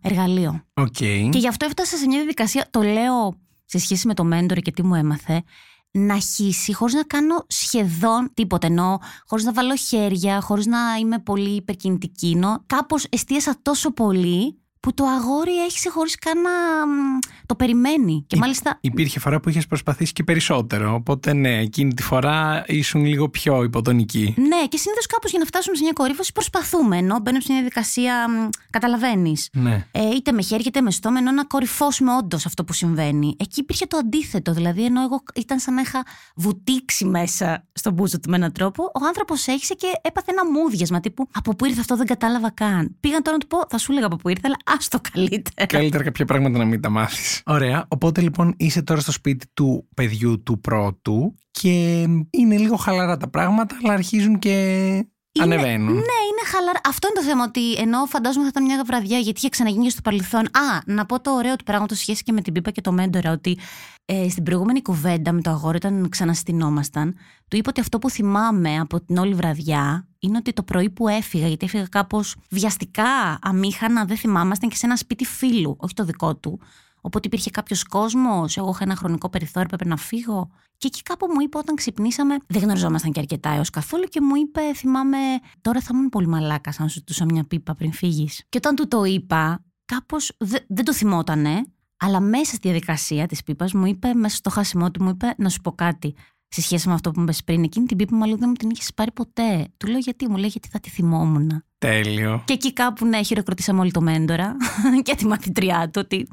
εργαλείο. 0.01 0.61
Οκ. 0.73 0.95
Και 0.95 1.29
γι' 1.37 1.47
αυτό 1.47 1.65
έφτασα 1.65 1.97
σε 1.97 2.07
μια 2.07 2.17
διαδικασία, 2.17 2.67
το 2.71 2.81
λέω 2.81 3.39
σε 3.65 3.77
σχέση 3.79 4.07
με 4.07 4.13
το 4.13 4.23
mentor 4.23 4.57
και 4.57 4.71
τι 4.71 4.83
μου 4.83 4.95
έμαθε, 4.95 5.43
να 5.91 6.19
χύσει 6.19 6.73
χωρίς 6.73 6.93
να 6.93 7.03
κάνω 7.03 7.45
σχεδόν 7.47 8.31
τίποτα. 8.33 8.67
Ενώ 8.67 8.99
χωρίς 9.25 9.45
να 9.45 9.53
βάλω 9.53 9.75
χέρια, 9.75 10.41
χωρίς 10.41 10.65
να 10.65 10.79
είμαι 10.99 11.19
πολύ 11.19 11.55
υπερκινητική. 11.55 12.31
Ενώ 12.35 12.63
κάπως 12.65 13.05
εστίασα 13.09 13.55
τόσο 13.61 13.91
πολύ 13.93 14.61
που 14.79 14.93
το 14.93 15.05
αγόρι 15.05 15.63
έχισε 15.63 15.89
χωρίς 15.89 16.15
καν 16.15 16.41
να 16.41 16.49
μ, 16.87 17.19
το 17.45 17.55
περιμένει. 17.55 18.23
Και 18.27 18.35
Υ- 18.35 18.41
μάλιστα 18.41 18.77
Υπήρχε 18.81 19.19
φορά 19.19 19.39
που 19.39 19.49
είχες 19.49 19.67
προσπαθήσει 19.67 20.13
και 20.13 20.23
περισσότερο. 20.23 20.93
Οπότε 20.93 21.33
ναι, 21.33 21.57
εκείνη 21.59 21.93
τη 21.93 22.01
φορά 22.03 22.63
ήσουν 22.67 23.05
λίγο 23.05 23.29
πιο 23.29 23.63
υποτονική. 23.63 24.33
Ναι, 24.37 24.67
και 24.69 24.77
συνήθως 24.77 25.05
κάπως 25.05 25.29
για 25.29 25.39
να 25.39 25.45
φτάσουμε 25.45 25.75
σε 25.75 25.83
μια 25.83 25.93
κορύφωση 25.93 26.31
προσπαθούμε. 26.31 26.97
Ενώ 26.97 27.19
μπαίνουμε 27.19 27.41
σε 27.43 27.51
μια 27.51 27.61
διαδικασία. 27.61 28.25
Καταλαβαίνεις. 28.69 29.49
Ναι. 29.53 29.85
Ε, 29.91 30.09
είτε 30.15 30.31
με 30.31 30.41
χέρια 30.41 30.65
είτε 30.67 30.81
με 30.81 30.91
στόμα, 30.91 31.19
ενώ 31.19 31.31
να 31.31 31.43
κορυφώσουμε 31.43 32.15
όντως 32.15 32.45
αυτό 32.45 32.63
που 32.63 32.73
συμβαίνει. 32.73 33.35
Εκεί 33.39 33.59
υπήρχε 33.59 33.85
το 33.85 33.97
αντίθετο. 33.97 34.53
Δηλαδή, 34.53 34.85
ενώ 34.85 35.01
εγώ 35.01 35.23
ήταν 35.35 35.59
σαν 35.59 35.73
να 35.73 35.81
είχα 35.81 36.05
βουτήξει 36.35 37.05
μέσα 37.05 37.65
στον 37.73 37.93
μπούζο 37.93 38.19
του 38.19 38.29
με 38.29 38.35
έναν 38.35 38.51
τρόπο, 38.51 38.83
ο 38.83 39.05
άνθρωπος 39.07 39.47
έχισε 39.47 39.73
και 39.73 39.87
έπαθε 40.01 40.31
ένα 40.31 40.45
μούδιασμα 40.51 40.99
τύπου 40.99 41.27
Από 41.33 41.55
πού 41.55 41.65
ήρθε 41.65 41.79
αυτό, 41.79 41.95
δεν 41.95 42.05
κατάλαβα 42.05 42.51
καν. 42.51 42.95
Πήγαν 42.99 43.23
τώρα 43.23 43.37
να 43.37 43.41
του 43.43 43.47
πω, 43.47 43.59
θα 43.69 43.77
σου 43.77 43.91
έλεγα 43.91 44.05
από 44.07 44.15
πού 44.15 44.29
ήρθε, 44.29 44.41
αλλά 44.45 44.55
ας 44.75 44.87
το 44.87 44.99
καλύτερα. 45.11 45.65
Καλύτερα 45.65 46.03
κάποια 46.03 46.25
πράγματα 46.25 46.57
να 46.57 46.65
μην 46.65 46.81
τα 46.81 46.89
μάθεις. 46.89 47.41
Ωραία. 47.45 47.85
Οπότε 47.87 48.21
λοιπόν 48.21 48.53
είσαι 48.57 48.81
τώρα 48.81 48.99
στο 49.01 49.11
σπίτι 49.11 49.45
του 49.53 49.87
παιδιού 49.95 50.43
του 50.43 50.59
πρώτου 50.59 51.35
και 51.51 52.01
είναι 52.29 52.57
λίγο 52.57 52.75
χαλαρά 52.75 53.17
τα 53.17 53.29
πράγματα, 53.29 53.77
αλλά 53.83 53.93
αρχίζουν 53.93 54.39
και 54.39 55.07
ανεβαίνουν. 55.41 55.93
Ναι, 55.93 56.19
είναι 56.29 56.43
χαλαρά. 56.51 56.79
Αυτό 56.83 57.07
είναι 57.07 57.19
το 57.19 57.25
θέμα. 57.25 57.43
Ότι 57.43 57.73
ενώ 57.73 58.05
φαντάζομαι 58.05 58.43
θα 58.43 58.49
ήταν 58.49 58.63
μια 58.63 58.83
βραδιά, 58.85 59.17
γιατί 59.17 59.39
είχε 59.39 59.49
ξαναγίνει 59.49 59.83
και 59.83 59.89
στο 59.89 60.01
παρελθόν. 60.01 60.45
Α, 60.45 60.81
να 60.85 61.05
πω 61.05 61.21
το 61.21 61.31
ωραίο 61.31 61.55
του 61.55 61.63
πράγματος 61.63 61.99
σχέση 61.99 62.23
και 62.23 62.31
με 62.31 62.41
την 62.41 62.53
Πίπα 62.53 62.71
και 62.71 62.81
το 62.81 62.91
Μέντορα, 62.91 63.31
ότι 63.31 63.57
ε, 64.05 64.29
στην 64.29 64.43
προηγούμενη 64.43 64.81
κουβέντα 64.81 65.31
με 65.31 65.41
το 65.41 65.49
αγόρι, 65.49 65.75
όταν 65.75 66.09
ξαναστηνόμασταν, 66.09 67.15
του 67.47 67.57
είπα 67.57 67.69
ότι 67.69 67.79
αυτό 67.79 67.99
που 67.99 68.09
θυμάμαι 68.09 68.77
από 68.79 69.01
την 69.01 69.17
όλη 69.17 69.33
βραδιά 69.33 70.07
είναι 70.19 70.37
ότι 70.37 70.53
το 70.53 70.63
πρωί 70.63 70.89
που 70.89 71.07
έφυγα, 71.07 71.47
γιατί 71.47 71.65
έφυγα 71.65 71.87
κάπως 71.91 72.35
βιαστικά, 72.49 73.39
αμήχανα, 73.41 74.05
δεν 74.05 74.17
θυμάμασταν 74.17 74.69
και 74.69 74.75
σε 74.75 74.85
ένα 74.85 74.95
σπίτι 74.95 75.25
φίλου, 75.25 75.75
όχι 75.79 75.93
το 75.93 76.03
δικό 76.03 76.35
του. 76.35 76.59
Οπότε 77.07 77.27
υπήρχε 77.27 77.49
κάποιος 77.49 77.83
κόσμος, 77.83 78.57
εγώ 78.57 78.69
είχα 78.69 78.83
ένα 78.83 78.95
χρονικό 78.95 79.29
περιθώριο, 79.29 79.69
έπρεπε 79.73 79.89
να 79.89 79.97
φύγω. 79.97 80.49
Και 80.77 80.87
εκεί 80.87 81.01
κάπου 81.01 81.27
μου 81.33 81.41
είπε 81.41 81.57
όταν 81.57 81.75
ξυπνήσαμε, 81.75 82.35
δεν 82.47 82.61
γνωριζόμασταν 82.61 83.11
και 83.11 83.19
αρκετά 83.19 83.49
έως 83.49 83.69
καθόλου, 83.69 84.03
και 84.03 84.21
μου 84.21 84.35
είπε, 84.35 84.61
θυμάμαι, 84.75 85.17
τώρα 85.61 85.81
θα 85.81 85.89
ήμουν 85.93 86.09
πολύ 86.09 86.27
μαλάκα 86.27 86.73
αν 86.77 86.89
σου 86.89 87.03
τούσα 87.03 87.25
μια 87.25 87.43
πίπα 87.43 87.75
πριν 87.75 87.91
φύγεις. 87.91 88.45
Και 88.49 88.57
όταν 88.57 88.75
του 88.75 88.87
το 88.87 89.03
είπα, 89.03 89.63
κάπως 89.85 90.31
δεν 90.67 90.85
το 90.85 90.93
θυμότανε, 90.93 91.63
αλλά 91.97 92.19
μέσα 92.19 92.55
στη 92.55 92.67
διαδικασία 92.67 93.25
της 93.25 93.43
πίπας 93.43 93.73
μου 93.73 93.85
είπε, 93.85 94.13
μέσα 94.13 94.35
στο 94.35 94.49
χάσιμό 94.49 94.91
του 94.91 95.03
μου 95.03 95.09
είπε, 95.09 95.33
να 95.37 95.49
σου 95.49 95.61
πω 95.61 95.71
κάτι. 95.71 96.15
Σε 96.47 96.61
σχέση 96.61 96.87
με 96.87 96.93
αυτό 96.93 97.11
που 97.11 97.19
μου 97.19 97.23
είπες 97.25 97.43
πριν, 97.43 97.63
εκείνη 97.63 97.85
την 97.85 97.97
πίπα 97.97 98.15
μου 98.15 98.25
λέει 98.25 98.35
δεν 98.35 98.49
μου 98.49 98.55
την 98.55 98.69
είχες 98.69 98.93
πάρει 98.93 99.11
ποτέ. 99.11 99.67
Του 99.77 99.87
λέω 99.87 99.99
γιατί, 99.99 100.29
μου 100.29 100.37
λέει 100.37 100.49
γιατί 100.49 100.67
θα 100.71 100.79
τη 100.79 100.89
θυμόμουν. 100.89 101.63
Τέλειο. 101.77 102.43
Και 102.45 102.53
εκεί 102.53 102.73
κάπου 102.73 103.05
ναι, 103.05 103.23
χειροκροτήσαμε 103.23 103.79
όλοι 103.79 103.91
το 103.91 104.01
μέντορα 104.01 104.55
και 105.03 105.15
τη 105.15 105.25
μαθητριά 105.25 105.89
του 105.93 106.01
ότι 106.03 106.27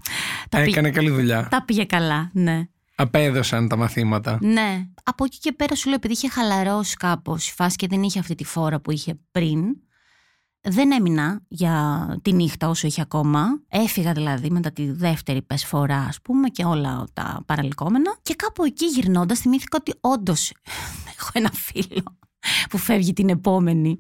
τα, 0.48 0.59
πήγε, 0.59 0.70
Έκανε 0.70 0.90
καλή 0.90 1.11
δουλειά. 1.11 1.48
τα 1.50 1.64
πήγε 1.64 1.85
καλά, 1.85 2.30
ναι. 2.33 2.68
Απέδωσαν 2.96 3.68
τα 3.68 3.76
μαθήματα. 3.76 4.38
Ναι. 4.40 4.88
Από 5.04 5.24
εκεί 5.24 5.38
και 5.38 5.52
πέρα 5.52 5.74
σου 5.74 5.87
λέω, 5.87 5.94
επειδή 5.94 6.12
είχε 6.12 6.28
χαλαρώσει 6.28 6.96
κάπως 6.96 7.48
η 7.48 7.52
φάση 7.52 7.76
και 7.76 7.87
δεν 7.87 8.02
είχε 8.02 8.18
αυτή 8.18 8.35
τη 8.35 8.44
φόρα 8.44 8.80
που 8.80 8.90
είχε 8.90 9.18
πριν, 9.30 9.61
δεν 10.61 10.92
έμεινα 10.92 11.40
για 11.48 12.07
τη 12.22 12.33
νύχτα 12.33 12.68
όσο 12.68 12.87
είχε 12.87 13.00
ακόμα. 13.00 13.46
Έφυγα 13.68 14.12
δηλαδή 14.12 14.50
μετά 14.50 14.72
τη 14.72 14.90
δεύτερη 14.92 15.42
πες 15.42 15.64
φορά, 15.64 15.98
ας 15.98 16.20
πούμε, 16.22 16.48
και 16.48 16.64
όλα 16.64 17.04
τα 17.12 17.42
παραλυκόμενα. 17.46 18.16
Και 18.22 18.35
κάπου 18.35 18.64
εκεί 18.64 18.87
γυρνώντας, 18.87 19.38
θυμήθηκα 19.38 19.76
ότι 19.80 19.94
όντως 20.00 20.52
έχω 21.18 21.30
ένα 21.33 21.50
φίλο 21.52 22.18
που 22.70 22.78
φεύγει 22.78 23.12
την 23.12 23.28
επόμενη 23.28 23.98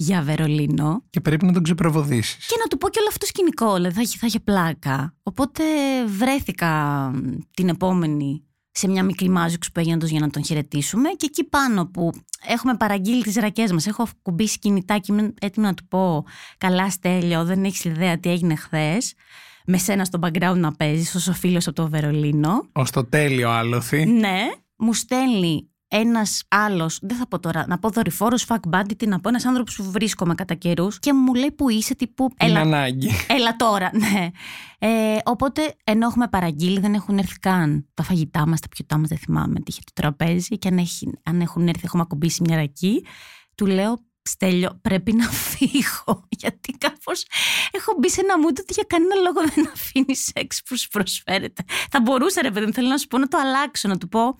για 0.00 0.22
Βερολίνο. 0.22 1.04
Και 1.10 1.20
πρέπει 1.20 1.44
να 1.44 1.52
τον 1.52 1.62
ξεπροβοδήσει. 1.62 2.36
Και 2.38 2.56
να 2.60 2.66
του 2.66 2.78
πω 2.78 2.88
και 2.88 2.98
όλο 2.98 3.08
αυτό 3.10 3.26
σκηνικό, 3.26 3.74
δηλαδή 3.74 3.94
θα, 3.94 4.00
είχε- 4.00 4.18
θα 4.18 4.26
είχε 4.26 4.40
πλάκα. 4.40 5.14
Οπότε 5.22 5.62
βρέθηκα 6.06 6.70
μ, 7.14 7.38
την 7.54 7.68
επόμενη 7.68 8.42
σε 8.70 8.88
μια 8.88 9.02
μικρή 9.02 9.28
μάζουξη 9.28 9.72
που 9.72 9.80
έγινε 9.80 9.94
όντως 9.96 10.10
για 10.10 10.20
να 10.20 10.30
τον 10.30 10.44
χαιρετήσουμε 10.44 11.08
και 11.08 11.26
εκεί 11.28 11.44
πάνω 11.44 11.86
που 11.86 12.10
έχουμε 12.48 12.76
παραγγείλει 12.76 13.22
τις 13.22 13.34
ρακές 13.34 13.72
μας, 13.72 13.86
έχω 13.86 14.06
κουμπίσει 14.22 14.58
κινητάκι, 14.58 15.12
είμαι 15.12 15.34
έτοιμη 15.40 15.66
να 15.66 15.74
του 15.74 15.86
πω 15.86 16.24
καλά 16.58 16.90
Στέλιο, 16.90 17.44
δεν 17.44 17.64
έχεις 17.64 17.84
ιδέα 17.84 18.18
τι 18.18 18.30
έγινε 18.30 18.54
χθες. 18.54 19.14
με 19.66 19.78
σένα 19.78 20.04
στο 20.04 20.18
background 20.22 20.56
να 20.56 20.72
παίζεις 20.72 21.14
ως 21.14 21.28
ο 21.28 21.32
φίλος 21.32 21.66
από 21.66 21.76
το 21.76 21.88
Βερολίνο. 21.88 22.68
Ω 22.72 22.82
το 22.82 23.04
τέλειο 23.04 23.50
άλοθη. 23.50 24.06
Ναι, 24.06 24.38
μου 24.76 24.92
στέλνει 24.94 25.68
ένας 25.88 26.42
άλλος, 26.48 26.98
δεν 27.02 27.16
θα 27.16 27.26
πω 27.28 27.40
τώρα, 27.40 27.64
να 27.68 27.78
πω 27.78 27.90
δορυφόρος, 27.90 28.46
fuck 28.48 28.76
buddy, 28.76 28.96
τι 28.96 29.06
να 29.06 29.20
πω, 29.20 29.28
ένας 29.28 29.44
άνθρωπος 29.44 29.76
που 29.76 29.90
βρίσκομαι 29.90 30.34
κατά 30.34 30.54
καιρούς 30.54 30.98
και 30.98 31.12
μου 31.12 31.34
λέει 31.34 31.50
που 31.50 31.68
είσαι, 31.68 31.94
τύπου. 31.94 32.28
Είναι 32.42 32.50
Έλα, 32.50 32.60
ανάγκη. 32.60 33.10
έλα 33.36 33.56
τώρα, 33.56 33.90
ναι. 33.94 34.28
Ε, 34.78 35.16
οπότε, 35.24 35.74
ενώ 35.84 36.06
έχουμε 36.06 36.28
παραγγείλει, 36.28 36.80
δεν 36.80 36.94
έχουν 36.94 37.18
έρθει 37.18 37.38
καν 37.38 37.86
τα 37.94 38.02
φαγητά 38.02 38.46
μας, 38.46 38.60
τα 38.60 38.68
πιωτά 38.68 38.98
μας, 38.98 39.08
δεν 39.08 39.18
θυμάμαι 39.18 39.54
τι 39.54 39.64
είχε 39.66 39.80
το 39.84 39.92
τραπέζι. 39.94 40.58
Και 40.58 40.68
αν, 40.68 40.78
έχει, 40.78 41.10
αν 41.22 41.40
έχουν 41.40 41.68
έρθει, 41.68 41.82
έχουμε 41.84 42.02
ακουμπήσει 42.02 42.42
μια 42.42 42.56
ρακή. 42.56 43.04
Του 43.54 43.66
λέω, 43.66 43.96
Στέλιο, 44.28 44.78
πρέπει 44.82 45.12
να 45.12 45.24
φύγω. 45.48 46.26
Γιατί 46.28 46.72
κάπως 46.72 47.26
έχω 47.70 47.94
μπει 47.98 48.10
σε 48.10 48.20
ένα 48.20 48.34
mood 48.34 48.56
ότι 48.60 48.72
για 48.72 48.84
κανένα 48.86 49.14
λόγο 49.14 49.40
δεν 49.54 49.70
αφήνει 49.74 50.16
σεξ 50.16 50.62
που 50.62 50.76
σου 50.78 50.88
προσφέρεται. 50.88 51.64
Θα 51.90 52.00
μπορούσα, 52.00 52.42
ρε 52.42 52.50
παιδί 52.50 52.66
μου, 52.66 52.72
θέλω 52.72 52.88
να 52.88 52.96
σου 52.96 53.06
πω 53.06 53.18
να 53.18 53.28
το 53.28 53.38
αλλάξω, 53.38 53.88
να 53.88 53.98
του 53.98 54.08
πω. 54.08 54.38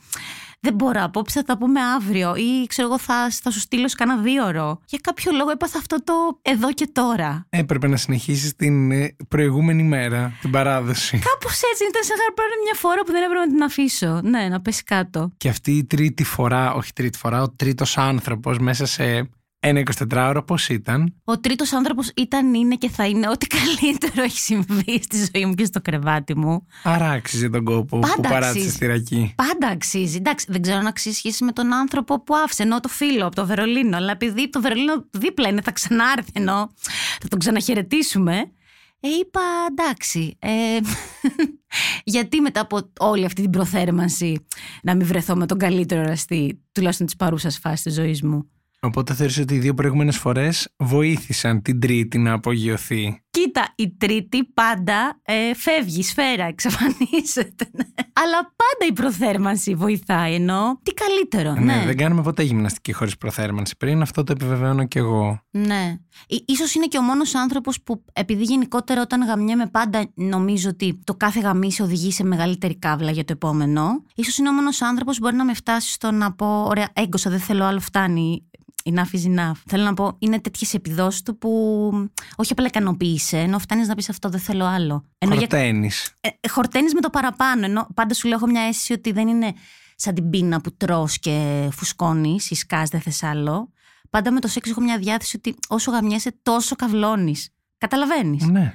Δεν 0.60 0.74
μπορώ, 0.74 1.02
απόψε 1.02 1.40
θα 1.40 1.44
τα 1.44 1.58
πούμε 1.58 1.80
αύριο 1.80 2.34
ή 2.36 2.66
ξέρω 2.66 2.88
εγώ 2.88 2.98
θα, 2.98 3.30
θα 3.30 3.50
σου 3.50 3.60
στείλω 3.60 3.88
σε 3.88 3.94
κάνα 3.94 4.16
δύο 4.16 4.44
ώρο. 4.44 4.80
Για 4.86 4.98
κάποιο 5.02 5.32
λόγο 5.32 5.50
έπαθα 5.50 5.78
αυτό 5.78 6.02
το 6.04 6.12
εδώ 6.42 6.72
και 6.72 6.88
τώρα. 6.92 7.46
Έπρεπε 7.50 7.86
να 7.86 7.96
συνεχίσεις 7.96 8.56
την 8.56 8.90
ε, 8.90 9.16
προηγούμενη 9.28 9.82
μέρα, 9.82 10.32
την 10.40 10.50
παράδοση. 10.50 11.18
Κάπως 11.18 11.60
έτσι 11.72 11.84
ήταν 11.88 12.02
σαν 12.04 12.16
να 12.16 12.34
πάρει 12.34 12.50
μια 12.64 12.74
φορά 12.74 13.02
που 13.06 13.12
δεν 13.12 13.22
έπρεπε 13.22 13.44
να 13.44 13.52
την 13.52 13.62
αφήσω. 13.62 14.20
Ναι, 14.22 14.48
να 14.48 14.60
πέσει 14.60 14.82
κάτω. 14.82 15.30
Και 15.36 15.48
αυτή 15.48 15.72
η 15.72 15.84
τρίτη 15.84 16.24
φορά, 16.24 16.72
όχι 16.72 16.92
τρίτη 16.92 17.18
φορά, 17.18 17.42
ο 17.42 17.50
τρίτος 17.50 17.98
άνθρωπος 17.98 18.58
μέσα 18.58 18.86
σε 18.86 19.28
ένα 19.60 19.82
24ωρο, 20.10 20.40
πώς 20.46 20.68
ήταν; 20.68 21.14
Ο 21.24 21.38
τρίτος 21.40 21.72
άνθρωπος 21.72 22.10
ήταν, 22.16 22.54
είναι 22.54 22.74
και 22.74 22.88
θα 22.88 23.06
είναι 23.06 23.28
ό,τι 23.28 23.46
καλύτερο 23.46 24.22
έχει 24.22 24.38
συμβεί 24.38 25.00
στη 25.02 25.16
ζωή 25.32 25.46
μου 25.46 25.54
και 25.54 25.64
στο 25.64 25.80
κρεβάτι 25.80 26.36
μου. 26.36 26.66
Άρα 26.82 27.10
άξιζε 27.10 27.48
τον 27.48 27.64
κόπο 27.64 27.98
Πάντα 27.98 28.14
που 28.14 28.20
παράτησες 28.20 28.56
αξίζει. 28.56 28.70
στη 28.74 28.86
ρακή. 28.86 29.34
Πάντα 29.36 29.68
αξίζει. 29.68 30.16
Εντάξει, 30.16 30.46
δεν 30.48 30.62
ξέρω 30.62 30.78
αν 30.78 30.86
αξίζει 30.86 31.16
σχέση 31.16 31.44
με 31.44 31.52
τον 31.52 31.72
άνθρωπο 31.72 32.22
που 32.22 32.34
άφησε, 32.36 32.62
ενώ 32.62 32.80
το 32.80 32.88
φίλο 32.88 33.26
από 33.26 33.34
το 33.34 33.46
Βερολίνο. 33.46 33.96
Αλλά 33.96 34.10
επειδή 34.12 34.50
το 34.50 34.60
Βερολίνο 34.60 35.06
δίπλα 35.10 35.48
είναι, 35.48 35.60
θα 35.60 35.72
ξανάρθει, 35.72 36.30
ενώ 36.32 36.70
θα 37.20 37.28
τον 37.28 37.38
ξαναχαιρετήσουμε. 37.38 38.52
Ε, 39.00 39.08
είπα 39.08 39.40
εντάξει. 39.70 40.36
Ε, 40.38 40.78
γιατί 42.14 42.40
μετά 42.40 42.60
από 42.60 42.92
όλη 42.98 43.24
αυτή 43.24 43.42
την 43.42 43.50
προθέρμανση 43.50 44.46
να 44.82 44.96
μην 44.96 45.06
βρεθώ 45.06 45.36
με 45.36 45.46
τον 45.46 45.58
καλύτερο 45.58 46.00
εραστή, 46.00 46.62
τουλάχιστον 46.72 47.06
της 47.06 47.16
παρούσας 47.16 47.58
φάσης 47.58 47.82
της 47.82 47.94
ζωής 47.94 48.22
μου; 48.22 48.50
Οπότε 48.80 49.14
θεωρείς 49.14 49.38
ότι 49.38 49.54
οι 49.54 49.58
δύο 49.58 49.74
προηγούμενες 49.74 50.16
φορές 50.16 50.68
βοήθησαν 50.76 51.62
την 51.62 51.80
τρίτη 51.80 52.18
να 52.18 52.32
απογειωθεί; 52.32 53.22
Κοίτα, 53.30 53.72
η 53.76 53.90
τρίτη 53.98 54.44
πάντα 54.44 55.20
ε, 55.22 55.54
φεύγει, 55.54 56.02
σφαίρα, 56.02 56.44
εξαφανίζεται. 56.44 57.68
ναι. 57.72 57.84
Αλλά 58.12 58.38
πάντα 58.40 58.86
η 58.88 58.92
προθέρμανση 58.92 59.74
βοηθάει, 59.74 60.34
ενώ 60.34 60.80
τι 60.82 60.92
καλύτερο. 60.92 61.52
Ναι, 61.52 61.60
Ναι, 61.76 61.82
δεν 61.86 61.96
κάνουμε 61.96 62.22
ποτέ 62.22 62.42
γυμναστική 62.42 62.92
χωρίς 62.92 63.16
προθέρμανση 63.16 63.76
πριν, 63.76 64.02
αυτό 64.02 64.24
το 64.24 64.32
επιβεβαιώνω 64.32 64.84
κι 64.86 64.98
εγώ. 64.98 65.40
ναι. 65.50 65.96
Ί- 66.26 66.42
Ίσως 66.50 66.74
είναι 66.74 66.86
και 66.86 66.98
ο 66.98 67.02
μόνος 67.02 67.34
άνθρωπος 67.34 67.82
που 67.82 68.04
επειδή 68.12 68.42
γενικότερα 68.42 69.00
όταν 69.00 69.24
γαμιέμαι 69.26 69.66
πάντα 69.66 70.10
νομίζω 70.14 70.68
ότι 70.68 71.00
το 71.04 71.14
κάθε 71.14 71.40
γαμί 71.40 71.70
οδηγεί 71.80 72.12
σε 72.12 72.24
μεγαλύτερη 72.24 72.78
κάβλα 72.78 73.10
για 73.10 73.24
το 73.24 73.32
επόμενο. 73.32 74.02
Ίσως 74.14 74.38
είναι 74.38 74.48
ο 74.48 74.52
μόνος 74.52 74.82
άνθρωπος 74.82 75.16
που 75.16 75.22
μπορεί 75.22 75.36
να 75.36 75.44
με 75.44 75.54
φτάσει 75.54 75.92
στο 75.92 76.10
να 76.10 76.32
πω 76.32 76.62
ωραία 76.66 76.88
έγκωσα 76.92 77.30
δεν 77.30 77.40
θέλω 77.40 77.64
άλλο 77.64 77.80
φτάνει. 77.80 78.42
Enough 78.84 79.14
is 79.16 79.38
enough. 79.38 79.52
Θέλω 79.66 79.84
να 79.84 79.94
πω, 79.94 80.16
είναι 80.18 80.40
τέτοιες 80.40 80.74
επιδόσεις 80.74 81.22
του 81.22 81.38
που 81.38 81.50
όχι 82.36 82.52
απλά 82.52 82.66
ικανοποίησε, 82.66 83.38
ενώ 83.38 83.58
φτάνεις 83.58 83.88
να 83.88 83.94
πεις 83.94 84.08
αυτό 84.08 84.28
δεν 84.28 84.40
θέλω 84.40 84.64
άλλο. 84.64 85.04
Ενώ 85.18 85.34
για 85.34 85.40
Χορταίνεις. 85.50 86.14
ε, 86.20 86.28
χορταίνεις 86.48 86.94
με 86.94 87.00
το 87.00 87.10
παραπάνω. 87.10 87.64
Ενώ 87.64 87.86
πάντα 87.94 88.14
σου 88.14 88.28
λέω 88.28 88.36
έχω 88.36 88.46
μια 88.46 88.62
αίσθηση 88.62 88.92
ότι 88.92 89.12
δεν 89.12 89.28
είναι 89.28 89.52
σαν 89.96 90.14
την 90.14 90.30
πείνα 90.30 90.60
που 90.60 90.76
τρως 90.76 91.18
και 91.18 91.68
φουσκώνεις 91.72 92.50
ή 92.50 92.54
σκάς 92.54 92.88
δεν 92.88 93.00
θες 93.00 93.22
άλλο. 93.22 93.72
Πάντα 94.10 94.30
με 94.30 94.40
το 94.40 94.48
σεξ 94.48 94.70
έχω 94.70 94.80
μια 94.80 94.98
διάθεση 94.98 95.36
ότι 95.36 95.54
όσο 95.68 95.90
γαμιέσαι 95.90 96.34
τόσο 96.42 96.76
καυλώνεις. 96.76 97.48
Καταλαβαίνεις. 97.78 98.44
Ναι. 98.46 98.74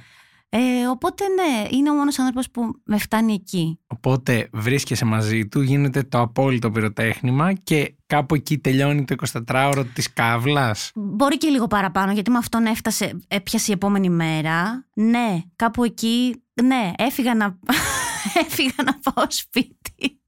Ε, 0.56 0.86
οπότε 0.86 1.24
ναι, 1.28 1.68
είναι 1.70 1.90
ο 1.90 1.94
μόνος 1.94 2.18
άνθρωπος 2.18 2.50
που 2.50 2.80
με 2.84 2.98
φτάνει 2.98 3.32
εκεί. 3.32 3.78
Οπότε 3.86 4.48
βρίσκεσαι 4.52 5.04
μαζί 5.04 5.48
του, 5.48 5.60
γίνεται 5.60 6.02
το 6.02 6.20
απόλυτο 6.20 6.70
πυροτέχνημα 6.70 7.52
και 7.52 7.94
κάπου 8.06 8.34
εκεί 8.34 8.58
τελειώνει 8.58 9.04
το 9.04 9.14
24ωρο 9.46 9.84
της 9.94 10.12
κάβλας. 10.12 10.90
Μπορεί 10.94 11.38
και 11.38 11.48
λίγο 11.48 11.66
παραπάνω, 11.66 12.12
γιατί 12.12 12.30
με 12.30 12.38
αυτόν 12.38 12.66
έφτασε, 12.66 13.20
έπιασε 13.28 13.70
η 13.70 13.74
επόμενη 13.74 14.10
μέρα. 14.10 14.86
Ναι, 14.94 15.38
κάπου 15.56 15.84
εκεί, 15.84 16.42
ναι, 16.62 16.92
έφυγα 16.96 17.34
να, 17.34 17.58
έφυγα 18.46 18.74
να 18.84 19.12
πάω 19.12 19.26
σπίτι. 19.28 20.20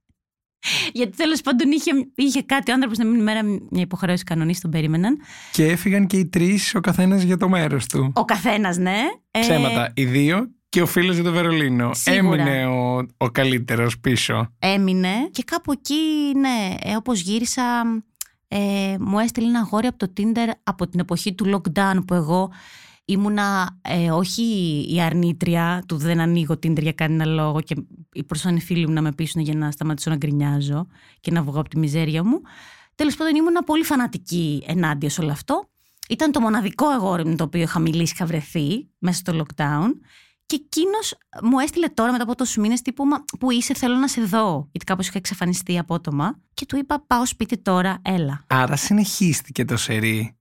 Γιατί 0.93 1.17
τέλος 1.17 1.41
πάντων 1.41 1.71
είχε, 1.71 1.91
είχε 2.15 2.43
κάτι 2.43 2.71
ο 2.71 2.75
άνθρωπος 2.75 2.99
να 2.99 3.05
μείνει 3.05 3.23
μέρα 3.23 3.43
μια 3.43 3.83
υποχρέωση 3.83 4.25
κανονής, 4.25 4.61
τον 4.61 4.71
περίμεναν. 4.71 5.19
Και 5.53 5.67
έφυγαν 5.67 6.07
και 6.07 6.17
οι 6.17 6.27
τρεις 6.27 6.75
ο 6.75 6.81
καθένας 6.81 7.23
για 7.23 7.37
το 7.37 7.49
μέρος 7.49 7.87
του. 7.87 8.13
Ο 8.15 8.25
καθένας, 8.25 8.77
ναι. 8.77 8.99
Ε, 9.31 9.41
Ψέματα. 9.41 9.93
Οι 9.95 10.05
δύο 10.05 10.51
και 10.69 10.83
ο 10.83 10.87
φίλος 10.87 11.15
για 11.15 11.25
το 11.25 11.33
Βερολίνο. 11.33 11.95
Σίγουρα. 11.95 12.43
Έμεινε 12.43 12.67
ο, 12.67 13.07
ο 13.17 13.31
καλύτερος 13.31 13.99
πίσω. 14.01 14.55
έμεινε 14.59 15.09
και 15.31 15.43
κάπου 15.47 15.73
εκεί, 15.73 15.95
ναι, 16.39 16.75
ε, 16.83 16.97
όπως 16.97 17.21
γύρισα, 17.21 17.63
ε, 18.49 18.95
μου 19.01 19.19
έστειλε 19.19 19.47
ένα 19.49 19.59
αγόρι 19.59 19.87
από 19.87 19.99
το 19.99 20.13
Tinder 20.17 20.51
από 20.63 20.89
την 20.89 21.01
εποχή 21.01 21.35
του 21.35 21.47
lockdown 21.55 21.99
που 22.07 22.15
εγώ 22.15 22.51
ήμουνα 23.07 23.79
ε, 23.83 24.11
όχι 24.11 24.43
η 24.89 25.01
αρνήτρια 25.01 25.85
του 25.89 25.97
δεν 25.97 26.21
ανοίγω 26.21 26.55
Tinder 26.55 26.83
για 26.83 26.93
κανένα 26.93 27.25
λόγο 27.25 27.61
και 27.61 27.75
οι 28.13 28.25
προσώνοι 28.25 28.61
φίλοι 28.61 28.87
μου 28.87 28.93
να 28.93 29.03
με 29.03 29.13
πείσουν 29.13 29.43
για 29.43 29.55
να 29.55 29.71
σταματήσω 29.71 30.11
να 30.11 30.17
γκρινιάζω 30.17 30.87
και 31.21 31.31
να 31.31 31.43
βγω 31.43 31.61
από 31.61 31.69
τη 31.69 31.79
μιζέρια 31.79 32.25
μου. 32.25 32.41
Τέλος 32.95 33.17
πάντων 33.17 33.35
ήμουνα 33.35 33.65
πολύ 33.65 33.85
φανατική 33.85 34.65
ενάντια 34.67 35.11
σε 35.11 35.21
όλο 35.21 35.31
αυτό. 35.31 35.69
Ήταν 36.09 36.33
το 36.33 36.41
μοναδικό 36.41 36.87
αγόρι 36.87 37.27
με 37.27 37.35
το 37.37 37.45
οποίο 37.45 37.61
είχα 37.61 37.79
μιλήσει, 37.79 38.13
είχα 38.15 38.27
βρεθεί 38.27 38.89
μέσα 38.99 39.19
στο 39.19 39.33
lockdown. 39.33 39.91
Και 40.47 40.61
εκείνος 40.65 41.15
μου 41.43 41.59
έστειλε 41.59 41.89
τώρα 41.89 42.13
μετά 42.13 42.23
από 42.23 42.35
τόσους 42.35 42.57
μήνες 42.57 42.83
τύπου 42.83 43.05
«Μα 43.05 43.25
Πού 43.39 43.51
είσαι, 43.51 43.75
θέλω 43.75 43.95
να 43.95 44.09
σε 44.09 44.21
δω. 44.23 44.69
Γιατί 44.71 44.87
κάπως 44.87 45.09
είχα 45.09 45.19
εξαφανιστεί 45.19 45.79
απότομα. 45.79 46.41
Και 46.55 46.67
του 46.67 46.77
είπα: 46.77 47.05
Πάω 47.07 47.27
σπίτι 47.27 47.59
τώρα, 47.59 47.99
έλα. 48.03 48.45
Άρα 48.47 48.77
συνεχίστηκε 48.77 49.65
το 49.65 49.77
σερί. 49.77 50.36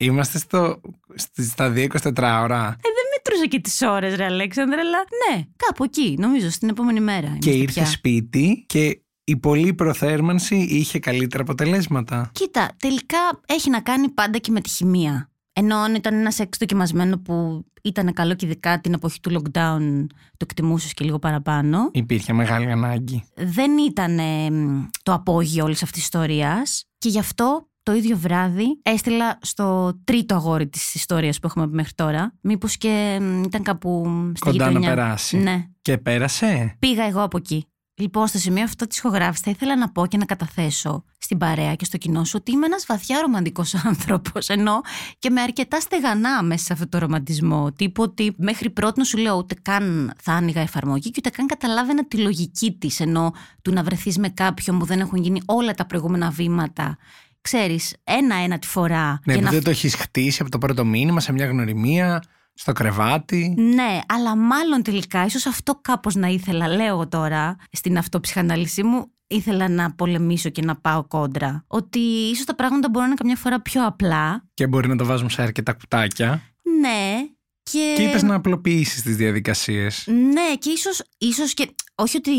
Είμαστε 0.00 0.38
στο, 0.38 0.80
στη- 1.14 1.42
στα 1.44 1.72
2-24 1.76 2.40
ώρα. 2.42 2.66
Ε, 2.66 2.88
δεν 2.96 3.06
μετρούσα 3.16 3.46
και 3.48 3.60
τις 3.60 3.82
ώρες, 3.82 4.14
ρε 4.16 4.24
Αλέξανδρα, 4.24 4.80
αλλά 4.80 4.98
ναι, 4.98 5.42
κάπου 5.56 5.84
εκεί, 5.84 6.16
νομίζω, 6.18 6.50
στην 6.50 6.68
επόμενη 6.68 7.00
μέρα. 7.00 7.36
και 7.38 7.50
είμαστε 7.50 7.62
ήρθε 7.62 7.80
πια. 7.80 7.90
σπίτι 7.90 8.64
και 8.68 9.00
η 9.24 9.36
πολλή 9.36 9.74
προθέρμανση 9.74 10.56
είχε 10.56 10.98
καλύτερα 10.98 11.42
αποτελέσματα. 11.42 12.30
Κοίτα, 12.34 12.70
τελικά 12.78 13.18
έχει 13.46 13.70
να 13.70 13.80
κάνει 13.80 14.08
πάντα 14.08 14.38
και 14.38 14.50
με 14.50 14.60
τη 14.60 14.68
χημεία. 14.68 15.30
Ενώ 15.52 15.76
αν 15.76 15.94
ήταν 15.94 16.14
ένα 16.14 16.30
σεξ 16.30 16.58
δοκιμασμένο 16.58 17.18
που 17.18 17.64
ήταν 17.82 18.12
καλό 18.12 18.34
και 18.34 18.46
ειδικά 18.46 18.80
την 18.80 18.92
εποχή 18.92 19.20
του 19.20 19.30
lockdown, 19.42 20.06
το 20.36 20.46
εκτιμούσες 20.48 20.94
και 20.94 21.04
λίγο 21.04 21.18
παραπάνω. 21.18 21.88
Υπήρχε 21.92 22.32
μεγάλη 22.32 22.70
ανάγκη. 22.70 23.24
δεν 23.34 23.78
ήταν 23.78 24.18
ε, 24.18 24.50
μ, 24.50 24.84
το 25.02 25.12
απόγειο 25.12 25.64
όλης 25.64 25.82
αυτής 25.82 25.94
της 25.96 26.02
ιστορίας 26.04 26.84
και 26.98 27.08
γι' 27.08 27.18
αυτό 27.18 27.68
το 27.90 27.96
ίδιο 27.96 28.16
βράδυ 28.16 28.80
έστειλα 28.82 29.38
στο 29.42 29.98
τρίτο 30.04 30.34
αγόρι 30.34 30.68
της 30.68 30.94
ιστορίας 30.94 31.38
που 31.38 31.46
έχουμε 31.46 31.68
πει 31.68 31.74
μέχρι 31.74 31.92
τώρα 31.94 32.34
μήπως 32.40 32.76
και 32.76 33.18
μ, 33.20 33.42
ήταν 33.42 33.62
κάπου 33.62 34.04
στη 34.34 34.50
Κοντά 34.50 34.64
να 34.64 34.68
γειτονιά. 34.70 34.88
περάσει. 34.88 35.36
Ναι. 35.36 35.64
Και 35.82 35.98
πέρασε; 35.98 36.76
Πήγα 36.78 37.04
εγώ 37.04 37.22
από 37.22 37.36
εκεί. 37.36 37.64
Λοιπόν, 37.94 38.26
στο 38.26 38.38
σημείο 38.38 38.62
αυτό 38.64 38.86
της 38.86 38.98
ηχογράφησης 38.98 39.44
θα 39.44 39.50
ήθελα 39.50 39.76
να 39.76 39.90
πω 39.90 40.06
και 40.06 40.16
να 40.16 40.24
καταθέσω 40.24 41.04
στην 41.18 41.38
παρέα 41.38 41.74
και 41.74 41.84
στο 41.84 41.96
κοινό 41.96 42.24
σου 42.24 42.36
ότι 42.40 42.52
είμαι 42.52 42.66
ένας 42.66 42.84
βαθιά 42.88 43.20
ρομαντικός 43.20 43.74
άνθρωπος. 43.88 44.48
Ενώ 44.48 44.80
και 45.18 45.30
με 45.30 45.40
αρκετά 45.40 45.80
στεγανά 45.80 46.42
μέσα 46.42 46.64
σε 46.64 46.72
αυτό 46.72 46.88
το 46.88 46.98
ρομαντισμό. 46.98 47.72
Τύπου 47.72 48.02
ότι 48.02 48.34
μέχρι 48.38 48.70
πρώτη 48.70 49.04
σου 49.06 49.18
λέω 49.18 49.36
ούτε 49.36 49.54
καν 49.62 50.12
θα 50.22 50.32
άνοιγα 50.32 50.60
εφαρμογή 50.60 51.10
και 51.10 51.16
ούτε 51.18 51.30
καν 51.30 51.46
καταλάβαινα 51.46 52.06
τη 52.06 52.16
λογική 52.16 52.72
της. 52.72 53.00
Ενώ 53.00 53.32
του 53.62 53.72
να 53.72 53.82
βρεθείς 53.82 54.18
με 54.18 54.28
κάποιον 54.28 54.78
που 54.78 54.84
δεν 54.84 55.00
έχουν 55.00 55.18
γίνει 55.22 55.42
όλα 55.46 55.72
τα 55.74 55.86
προηγούμενα 55.86 56.30
βήματα. 56.30 56.96
Ξέρεις, 57.40 57.96
ένα-ένα 58.04 58.58
τη 58.58 58.66
φορά. 58.66 59.20
Ναι, 59.24 59.32
για 59.32 59.36
που 59.36 59.44
να 59.44 59.50
δεν 59.50 59.62
το 59.64 59.70
έχεις 59.70 59.94
χτίσει 59.94 60.42
από 60.42 60.50
το 60.50 60.58
πρώτο 60.58 60.84
μήνυμα 60.84 61.20
σε 61.20 61.32
μια 61.32 61.46
γνωριμία, 61.46 62.22
στο 62.54 62.72
κρεβάτι. 62.72 63.54
Ναι, 63.58 63.98
αλλά 64.06 64.36
μάλλον 64.36 64.82
τελικά, 64.82 65.24
ίσως 65.24 65.46
αυτό 65.46 65.74
κάπως 65.82 66.14
να 66.14 66.26
ήθελα, 66.26 66.68
λέω 66.68 66.86
εγώ 66.86 67.08
τώρα, 67.08 67.56
στην 67.72 67.98
αυτοψυχανάλυση 67.98 68.82
μου, 68.82 69.12
ήθελα 69.26 69.68
να 69.68 69.94
πολεμήσω 69.94 70.48
και 70.48 70.62
να 70.62 70.76
πάω 70.76 71.04
κόντρα. 71.04 71.64
Ότι 71.66 71.98
ίσως 72.32 72.44
τα 72.44 72.54
πράγματα 72.54 72.88
μπορούν 72.88 73.08
να 73.08 73.14
είναι 73.14 73.20
καμιά 73.20 73.36
φορά 73.36 73.60
πιο 73.60 73.86
απλά. 73.86 74.48
Και 74.54 74.66
μπορεί 74.66 74.88
να 74.88 74.96
το 74.96 75.04
βάζουμε 75.04 75.30
σε 75.30 75.42
αρκετά 75.42 75.72
κουτάκια. 75.72 76.42
Ναι, 76.80 77.16
και... 77.62 77.94
Και 77.96 78.02
είπες 78.02 78.22
να 78.22 78.34
απλοποιήσεις 78.34 79.02
τις 79.02 79.16
διαδικασίες. 79.16 80.04
Ναι, 80.06 80.54
και 80.58 80.70
ίσως, 80.70 81.02
ίσως 81.18 81.54
και. 81.54 81.74
Όχι 81.94 82.16
ότι 82.16 82.32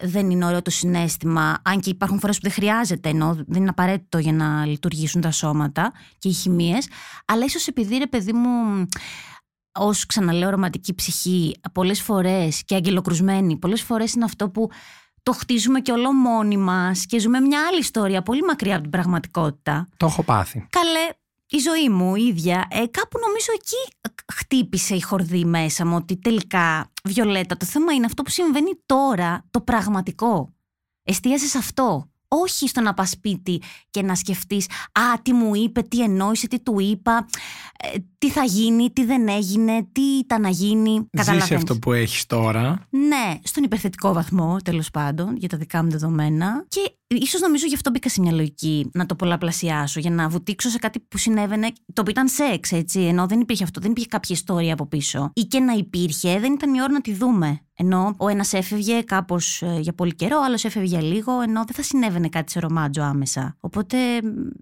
δεν 0.00 0.30
είναι 0.30 0.44
ωραίο 0.44 0.62
το 0.62 0.70
συνέστημα, 0.70 1.58
αν 1.64 1.80
και 1.80 1.90
υπάρχουν 1.90 2.20
φορές 2.20 2.36
που 2.36 2.42
δεν 2.42 2.52
χρειάζεται, 2.52 3.08
ενώ 3.08 3.34
δεν 3.34 3.60
είναι 3.60 3.68
απαραίτητο 3.68 4.18
για 4.18 4.32
να 4.32 4.66
λειτουργήσουν 4.66 5.20
τα 5.20 5.30
σώματα 5.30 5.92
και 6.18 6.28
οι 6.28 6.32
χημίες, 6.32 6.88
αλλά 7.24 7.44
ίσως 7.44 7.66
επειδή 7.66 7.96
ρε 7.96 8.06
παιδί 8.06 8.32
μου, 8.32 8.86
ως 9.78 10.06
ξαναλέω 10.06 10.50
ρομαντική 10.50 10.94
ψυχή, 10.94 11.56
πολλές 11.72 12.02
φορές 12.02 12.62
και 12.64 12.74
αγγελοκρουσμένη, 12.74 13.56
πολλές 13.56 13.82
φορές 13.82 14.12
είναι 14.12 14.24
αυτό 14.24 14.50
που 14.50 14.70
το 15.22 15.32
χτίζουμε 15.32 15.80
και 15.80 15.92
όλο 15.92 16.12
μόνοι 16.12 16.56
μας 16.56 17.06
και 17.06 17.18
ζούμε 17.18 17.40
μια 17.40 17.66
άλλη 17.70 17.78
ιστορία, 17.78 18.22
πολύ 18.22 18.42
μακριά 18.42 18.72
από 18.72 18.82
την 18.82 18.90
πραγματικότητα. 18.90 19.88
Το 19.96 20.06
έχω 20.06 20.22
πάθει. 20.22 20.66
Καλέ, 20.70 21.08
η 21.48 21.58
ζωή 21.58 21.88
μου 21.88 22.14
η 22.14 22.22
ίδια, 22.22 22.68
ε, 22.70 22.86
κάπου 22.86 23.18
νομίζω 23.18 23.52
εκεί 23.54 23.96
χτύπησε 24.32 24.94
η 24.94 25.00
χορδή 25.00 25.44
μέσα 25.44 25.86
μου 25.86 25.96
ότι 25.96 26.16
τελικά, 26.16 26.92
Βιολέτα, 27.04 27.56
το 27.56 27.66
θέμα 27.66 27.92
είναι 27.92 28.06
αυτό 28.06 28.22
που 28.22 28.30
συμβαίνει 28.30 28.80
τώρα, 28.86 29.44
το 29.50 29.60
πραγματικό. 29.60 30.54
Εστίασες 31.02 31.50
σε 31.50 31.58
αυτό. 31.58 32.10
Όχι 32.28 32.68
στο 32.68 32.80
να 32.80 32.94
πας 32.94 33.10
σπίτι 33.10 33.62
και 33.90 34.02
να 34.02 34.14
σκεφτείς 34.14 34.66
«Α, 34.92 35.20
τι 35.22 35.32
μου 35.32 35.54
είπε, 35.54 35.82
τι 35.82 36.02
εννοήσε, 36.02 36.46
τι 36.48 36.60
του 36.60 36.80
είπα, 36.80 37.26
ε, 37.92 37.98
τι 38.18 38.30
θα 38.30 38.44
γίνει, 38.44 38.90
τι 38.90 39.04
δεν 39.04 39.28
έγινε, 39.28 39.86
τι 39.92 40.02
ήταν 40.02 40.40
να 40.40 40.48
γίνει». 40.48 40.90
Ζήσει 40.90 41.08
Καταλαβαίνεις. 41.16 41.52
αυτό 41.52 41.78
που 41.78 41.92
έχεις 41.92 42.26
τώρα. 42.26 42.86
Ναι, 42.90 43.38
στον 43.42 43.64
υπερθετικό 43.64 44.12
βαθμό, 44.12 44.56
τέλος 44.64 44.90
πάντων, 44.90 45.36
για 45.36 45.48
τα 45.48 45.56
δικά 45.56 45.82
μου 45.82 45.90
δεδομένα. 45.90 46.64
Και 46.68 46.96
ίσως 47.06 47.40
νομίζω 47.40 47.66
γι' 47.66 47.74
αυτό 47.74 47.90
μπήκα 47.90 48.08
σε 48.08 48.20
μια 48.20 48.32
λογική 48.32 48.90
να 48.92 49.06
το 49.06 49.14
πολλαπλασιάσω, 49.14 50.00
για 50.00 50.10
να 50.10 50.28
βουτήξω 50.28 50.68
σε 50.68 50.78
κάτι 50.78 51.00
που 51.00 51.18
συνέβαινε, 51.18 51.72
το 51.92 52.00
οποίο 52.00 52.10
ήταν 52.10 52.28
σεξ, 52.28 52.72
έτσι. 52.72 53.00
Ενώ 53.00 53.26
δεν 53.26 53.40
υπήρχε 53.40 53.64
αυτό, 53.64 53.80
δεν 53.80 53.90
υπήρχε 53.90 54.08
κάποια 54.08 54.34
ιστορία 54.34 54.72
από 54.72 54.86
πίσω. 54.86 55.30
Ή 55.34 55.42
και 55.42 55.60
να 55.60 55.72
υπήρχε, 55.72 56.38
δεν 56.38 56.52
ήταν 56.52 56.74
η 56.74 56.82
ώρα 56.82 56.92
να 56.92 57.00
τη 57.00 57.14
δούμε. 57.14 57.60
Ενώ 57.78 58.14
ο 58.16 58.28
ένας 58.28 58.52
έφευγε 58.52 59.02
κάπως 59.02 59.62
για 59.80 59.92
πολύ 59.92 60.14
καιρό, 60.14 60.36
ο 60.36 60.44
άλλος 60.44 60.64
έφευγε 60.64 60.88
για 60.88 61.02
λίγο, 61.02 61.40
ενώ 61.40 61.64
δεν 61.64 61.74
θα 61.74 61.82
συνέβαινε 61.82 62.28
κάτι 62.28 62.50
σε 62.50 62.60
ρομάτζο 62.60 63.02
άμεσα. 63.02 63.56
Οπότε, 63.60 63.96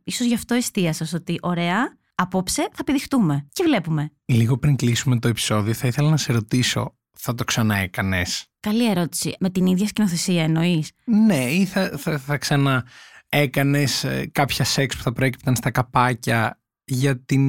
ίσως 0.04 0.26
γι' 0.26 0.34
αυτό 0.34 0.54
εστίασα 0.54 1.04
στο 1.04 1.16
ότι, 1.16 1.38
ωραία, 1.42 1.96
απόψε 2.14 2.68
θα 2.72 2.84
πηδηχτούμε. 2.84 3.48
Και 3.52 3.64
βλέπουμε. 3.66 4.10
Λίγο 4.24 4.58
πριν 4.58 4.76
κλείσουμε 4.76 5.18
το 5.18 5.28
επεισόδιο, 5.28 5.74
θα 5.74 5.86
ήθελα 5.86 6.10
να 6.10 6.16
σε 6.16 6.32
ρωτήσω, 6.32 6.96
θα 7.18 7.34
το 7.34 7.44
ξαναέκανες; 7.44 8.46
Καλή 8.60 8.90
ερώτηση. 8.90 9.36
Με 9.38 9.50
την 9.50 9.66
ίδια 9.66 9.86
σκηνοθεσία 9.86 10.42
εννοείς; 10.42 10.90
Ναι, 11.04 11.44
ή 11.44 11.64
θα, 11.64 11.90
θα, 11.96 12.18
θα 12.18 12.36
ξανά 12.36 12.84
έκανε 13.28 13.84
κάποια 14.32 14.64
σεξ 14.64 14.96
που 14.96 15.02
θα 15.02 15.12
προέκυπταν 15.12 15.56
στα 15.56 15.70
καπάκια 15.70 16.60
για 16.86 17.20
την 17.20 17.42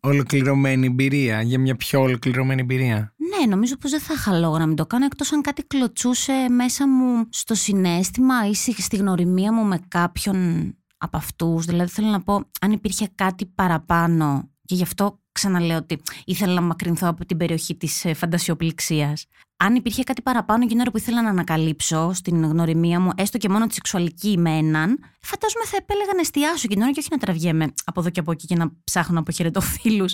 ολοκληρωμένη 0.00 0.86
εμπειρία, 0.86 1.42
για 1.42 1.58
μια 1.58 1.76
πιο 1.76 2.00
ολοκληρωμένη 2.00 2.60
εμπειρία; 2.60 3.14
Ναι, 3.16 3.46
νομίζω 3.46 3.76
πως 3.76 3.90
δεν 3.90 4.00
θα 4.00 4.14
είχα 4.14 4.38
λόγο 4.38 4.58
να 4.58 4.66
μην 4.66 4.76
το 4.76 4.86
κάνω 4.86 5.04
εκτός 5.04 5.32
αν 5.32 5.40
κάτι 5.40 5.62
κλωτσούσε 5.62 6.46
μέσα 6.50 6.88
μου 6.88 7.26
στο 7.30 7.54
συνέστημα 7.54 8.48
ή 8.48 8.54
στη 8.54 8.82
στη 8.82 8.96
γνωριμία 8.96 9.52
μου 9.52 9.64
με 9.64 9.78
κάποιον 9.88 10.70
από 10.98 11.16
αυτούς. 11.16 11.64
Δηλαδή 11.64 11.90
θέλω 11.90 12.08
να 12.08 12.22
πω 12.22 12.50
αν 12.60 12.72
υπήρχε 12.72 13.08
κάτι 13.14 13.46
παραπάνω 13.46 14.50
και 14.64 14.74
γι' 14.74 14.82
αυτό 14.82 15.18
ξαναλέω 15.32 15.76
ότι 15.76 16.00
ήθελα 16.24 16.54
να 16.54 16.60
μακρυνθώ 16.60 17.08
από 17.08 17.24
την 17.24 17.36
περιοχή 17.36 17.76
της 17.76 18.04
ε, 18.04 18.14
φαντασιοπληξίας. 18.14 19.26
Αν 19.64 19.74
υπήρχε 19.74 20.02
κάτι 20.02 20.22
παραπάνω 20.22 20.66
την 20.66 20.80
ώρα 20.80 20.90
που 20.90 20.96
ήθελα 20.96 21.22
να 21.22 21.28
ανακαλύψω 21.28 22.12
στην 22.12 22.44
γνωριμία 22.44 23.00
μου, 23.00 23.10
έστω 23.16 23.38
και 23.38 23.48
μόνο 23.48 23.66
τη 23.66 23.74
σεξουαλική 23.74 24.38
με 24.38 24.50
έναν, 24.50 24.98
φαντάζομαι 25.20 25.64
θα 25.64 25.76
επέλεγα 25.76 26.14
να 26.14 26.20
εστιάσω 26.20 26.68
και 26.68 26.74
την 26.74 26.82
ώρα 26.82 26.92
και 26.92 26.98
όχι 26.98 27.08
να 27.10 27.18
τραβιέμαι 27.18 27.74
από 27.84 28.00
εδώ 28.00 28.10
και 28.10 28.20
από 28.20 28.32
εκεί 28.32 28.46
και 28.46 28.56
να 28.56 28.72
ψάχνω 28.84 29.18
από 29.20 29.32
χαιρετοφίλου. 29.32 30.04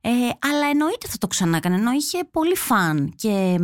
Ε, 0.00 0.10
αλλά 0.38 0.66
εννοείται 0.70 1.08
θα 1.08 1.18
το 1.18 1.26
ξανά 1.26 1.56
έκανε, 1.56 1.74
ενώ 1.74 1.92
είχε 1.92 2.18
πολύ 2.30 2.56
φαν 2.56 3.12
και 3.16 3.58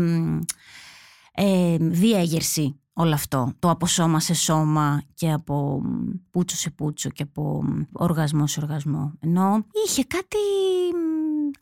ε, 1.34 1.76
διέγερση 1.78 2.80
όλο 2.92 3.14
αυτό. 3.14 3.52
Το 3.58 3.70
από 3.70 3.86
σώμα 3.86 4.20
σε 4.20 4.34
σώμα 4.34 5.02
και 5.14 5.32
από 5.32 5.82
πούτσο 6.30 6.56
σε 6.56 6.70
πούτσο 6.70 7.10
και 7.10 7.22
από 7.22 7.64
οργασμό 7.92 8.46
σε 8.46 8.60
οργασμό. 8.60 9.12
Ενώ 9.20 9.66
είχε 9.86 10.04
κάτι 10.04 10.38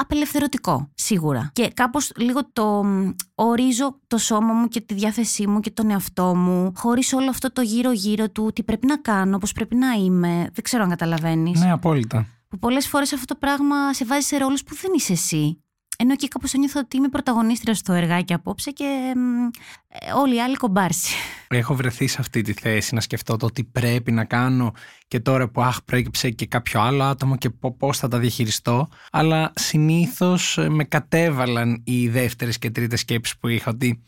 απελευθερωτικό, 0.03 0.91
σίγουρα. 0.95 1.51
Και 1.53 1.69
κάπως 1.75 2.13
λίγο 2.17 2.41
το 2.53 2.85
ορίζω 3.35 4.01
το 4.07 4.19
σώμα 4.19 4.53
μου 4.53 4.69
και 4.69 4.81
τη 4.81 4.95
διάθεσή 4.95 5.47
μου 5.47 5.61
και 5.61 5.71
τον 5.71 5.91
εαυτό 5.91 6.35
μου, 6.35 6.73
χωρίς 6.77 7.13
όλο 7.13 7.31
αυτό 7.31 7.53
το 7.53 7.61
γύρω-γύρω 7.61 8.31
του, 8.31 8.51
τι 8.55 8.63
πρέπει 8.63 8.87
να 8.87 8.97
κάνω, 8.97 9.39
πώς 9.39 9.53
πρέπει 9.53 9.75
να 9.75 9.93
είμαι. 9.93 10.51
Δεν 10.53 10.63
ξέρω 10.63 10.83
αν 10.83 10.89
καταλαβαίνεις. 10.89 11.61
Ναι, 11.61 11.73
απόλυτα. 11.73 12.27
Που 12.49 12.59
πολλές 12.59 12.89
φορές 12.89 13.13
αυτό 13.13 13.35
το 13.35 13.35
πράγμα 13.35 13.93
σε 13.93 14.05
βάζει 14.05 14.27
σε 14.27 14.37
ρόλους 14.37 14.63
που 14.63 14.75
δεν 14.75 14.91
είσαι 14.95 15.13
εσύ. 15.13 15.63
Ενώ 16.01 16.13
εκεί 16.13 16.29
κάπως 16.29 16.53
νιώθω 16.53 16.81
ότι 16.81 16.97
είμαι 16.97 17.09
πρωταγωνίστρια 17.09 17.75
στο 17.75 17.93
εργάκι 17.93 18.33
απόψε 18.33 18.71
και 18.71 19.15
ε, 19.89 20.13
όλοι 20.13 20.35
οι 20.35 20.41
άλλοι 20.41 20.57
κομπάρσι. 20.57 21.15
Έχω 21.49 21.75
βρεθεί 21.75 22.07
σε 22.07 22.17
αυτή 22.21 22.43
τη 22.43 22.53
θέση 22.53 22.95
να 22.95 23.01
σκεφτώ 23.01 23.37
το 23.37 23.47
τι 23.47 23.65
πρέπει 23.65 24.13
να 24.13 24.25
κάνω 24.25 24.73
και 25.09 25.21
τώρα 25.21 25.49
που 25.49 25.63
αχ 25.63 25.83
προέκυψε 25.83 26.31
και 26.31 26.47
κάποιο 26.47 26.81
άλλο 26.81 27.03
άτομο 27.03 27.37
και 27.37 27.51
πώς 27.79 27.99
θα 27.99 28.09
τα 28.09 28.19
διαχειριστώ. 28.19 28.89
Αλλά 29.13 29.53
συνήθως 29.55 30.59
ε, 30.59 30.69
με 30.69 30.85
κατέβαλαν 30.85 31.83
οι 31.85 32.09
δεύτερες 32.09 32.59
και 32.59 32.71
τρίτες 32.71 33.01
σκέψεις 33.01 33.39
που 33.39 33.49
είχα 33.49 33.71
ότι 33.71 34.05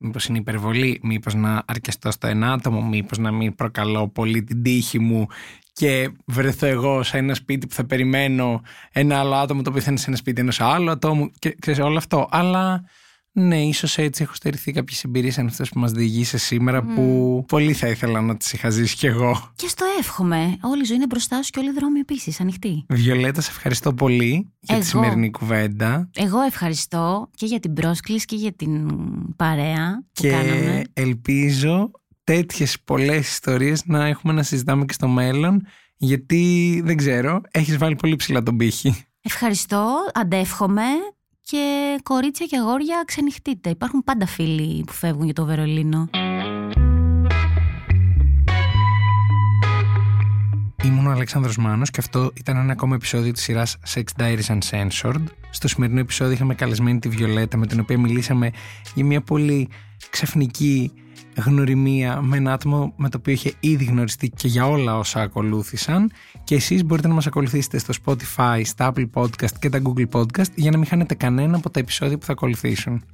μήπως 0.00 0.26
είναι 0.26 0.38
υπερβολή, 0.38 1.00
μήπως 1.02 1.34
να 1.34 1.62
αρκεστώ 1.66 2.10
στο 2.10 2.26
ένα 2.26 2.52
άτομο, 2.52 2.82
μήπως 2.82 3.18
να 3.18 3.30
μην 3.30 3.54
προκαλώ 3.54 4.08
πολύ 4.08 4.44
την 4.44 4.62
τύχη 4.62 4.98
μου 4.98 5.26
και 5.72 6.10
βρεθώ 6.24 6.66
εγώ 6.66 7.02
σε 7.02 7.18
ένα 7.18 7.34
σπίτι 7.34 7.66
που 7.66 7.74
θα 7.74 7.84
περιμένω 7.84 8.62
ένα 8.92 9.18
άλλο 9.18 9.34
άτομο 9.34 9.62
το 9.62 9.70
οποίο 9.70 9.82
θα 9.82 9.90
είναι 9.90 9.98
σε 9.98 10.04
ένα 10.08 10.16
σπίτι 10.16 10.40
ενός 10.40 10.60
άλλου 10.60 10.90
ατόμου 10.90 11.30
και 11.38 11.56
ξέρεις 11.60 11.80
όλο 11.80 11.96
αυτό. 11.96 12.28
Αλλά 12.30 12.84
ναι, 13.32 13.62
ίσως 13.62 13.98
έτσι 13.98 14.22
έχω 14.22 14.34
στερηθεί 14.34 14.72
κάποιες 14.72 15.04
εμπειρίες 15.04 15.34
σαν 15.34 15.46
αυτές 15.46 15.68
που 15.68 15.78
μας 15.78 15.92
διηγείσαι 15.92 16.38
σήμερα 16.38 16.82
που 16.82 17.44
πολύ 17.48 17.72
θα 17.72 17.88
ήθελα 17.88 18.20
να 18.20 18.36
τις 18.36 18.52
είχα 18.52 18.70
ζήσει 18.70 18.96
κι 18.96 19.06
εγώ. 19.06 19.52
Και 19.54 19.68
στο 19.68 19.84
εύχομαι. 19.98 20.58
Όλη 20.60 20.80
η 20.80 20.84
ζωή 20.84 20.96
είναι 20.96 21.06
μπροστά 21.06 21.42
σου 21.42 21.50
και 21.50 21.58
όλοι 21.58 21.68
οι 21.68 21.72
δρόμοι 21.72 21.98
επίσης 21.98 22.40
ανοιχτοί. 22.40 22.84
Βιολέτα, 22.88 23.40
σε 23.40 23.50
ευχαριστώ 23.50 23.94
πολύ 23.94 24.52
για 24.60 24.78
τη 24.78 24.86
σημερινή 24.86 25.30
κουβέντα. 25.30 26.10
Εγώ 26.16 26.40
ευχαριστώ 26.40 27.30
και 27.34 27.46
για 27.46 27.60
την 27.60 27.72
πρόσκληση 27.72 28.24
και 28.24 28.36
για 28.36 28.52
την 28.52 28.86
παρέα 29.36 30.04
που 30.12 30.22
και 30.22 30.30
κάναμε. 30.30 30.82
ελπίζω 30.92 31.90
τέτοιες 32.24 32.80
πολλές 32.80 33.30
ιστορίες 33.30 33.82
να 33.86 34.06
έχουμε 34.06 34.32
να 34.32 34.42
συζητάμε 34.42 34.84
και 34.84 34.92
στο 34.92 35.08
μέλλον 35.08 35.66
γιατί 35.96 36.80
δεν 36.84 36.96
ξέρω, 36.96 37.40
έχεις 37.50 37.76
βάλει 37.76 37.96
πολύ 37.96 38.16
ψηλά 38.16 38.42
τον 38.42 38.56
πύχη. 38.56 39.04
Ευχαριστώ, 39.22 40.10
αντεύχομαι 40.14 40.82
και 41.50 41.98
κορίτσια 42.02 42.46
και 42.46 42.56
αγόρια 42.56 43.02
ξενυχτείτε. 43.06 43.70
Υπάρχουν 43.70 44.04
πάντα 44.04 44.26
φίλοι 44.26 44.84
που 44.84 44.92
φεύγουν 44.92 45.24
για 45.24 45.34
το 45.34 45.44
Βερολίνο. 45.44 46.08
Ήμουν 50.84 51.06
ο 51.06 51.10
Αλέξανδρος 51.10 51.56
Μάνος 51.56 51.90
και 51.90 52.00
αυτό 52.00 52.32
ήταν 52.34 52.56
ένα 52.56 52.72
ακόμα 52.72 52.94
επεισόδιο 52.94 53.32
της 53.32 53.42
σειράς 53.42 53.76
Sex 53.94 54.02
Diaries 54.18 54.58
Uncensored. 54.58 55.24
Στο 55.50 55.68
σημερινό 55.68 56.00
επεισόδιο 56.00 56.32
είχαμε 56.32 56.54
καλεσμένη 56.54 56.98
τη 56.98 57.08
Βιολέτα 57.08 57.56
με 57.56 57.66
την 57.66 57.80
οποία 57.80 57.98
μιλήσαμε 57.98 58.50
για 58.94 59.04
μια 59.04 59.20
πολύ 59.20 59.68
ξαφνική 60.10 60.92
γνωριμία 61.44 62.20
με 62.22 62.36
ένα 62.36 62.52
άτομο 62.52 62.92
με 62.96 63.08
το 63.08 63.16
οποίο 63.18 63.32
είχε 63.32 63.52
ήδη 63.60 63.84
γνωριστεί 63.84 64.28
και 64.28 64.48
για 64.48 64.66
όλα 64.66 64.98
όσα 64.98 65.20
ακολούθησαν 65.20 66.10
και 66.44 66.54
εσείς 66.54 66.84
μπορείτε 66.84 67.08
να 67.08 67.14
μας 67.14 67.26
ακολουθήσετε 67.26 67.78
στο 67.78 67.94
Spotify, 68.04 68.60
στα 68.64 68.92
Apple 68.92 69.10
Podcast 69.14 69.52
και 69.58 69.68
τα 69.68 69.82
Google 69.82 70.08
Podcast 70.12 70.52
για 70.54 70.70
να 70.70 70.76
μην 70.76 70.86
χάνετε 70.86 71.14
κανένα 71.14 71.56
από 71.56 71.70
τα 71.70 71.80
επεισόδια 71.80 72.18
που 72.18 72.24
θα 72.24 72.32
ακολουθήσουν. 72.32 73.04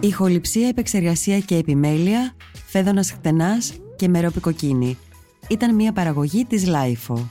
Ηχοληψία, 0.00 0.68
επεξεργασία 0.68 1.38
και 1.38 1.56
επιμέλεια, 1.56 2.34
Φαίδωνας 2.66 3.10
Κτενάς 3.12 3.72
και 3.96 4.08
Μερόπη 4.08 4.47
Κοκκίνη. 4.47 4.98
Ήταν 5.48 5.74
μια 5.74 5.92
παραγωγή 5.92 6.44
της 6.44 6.66
LiFO. 6.66 7.30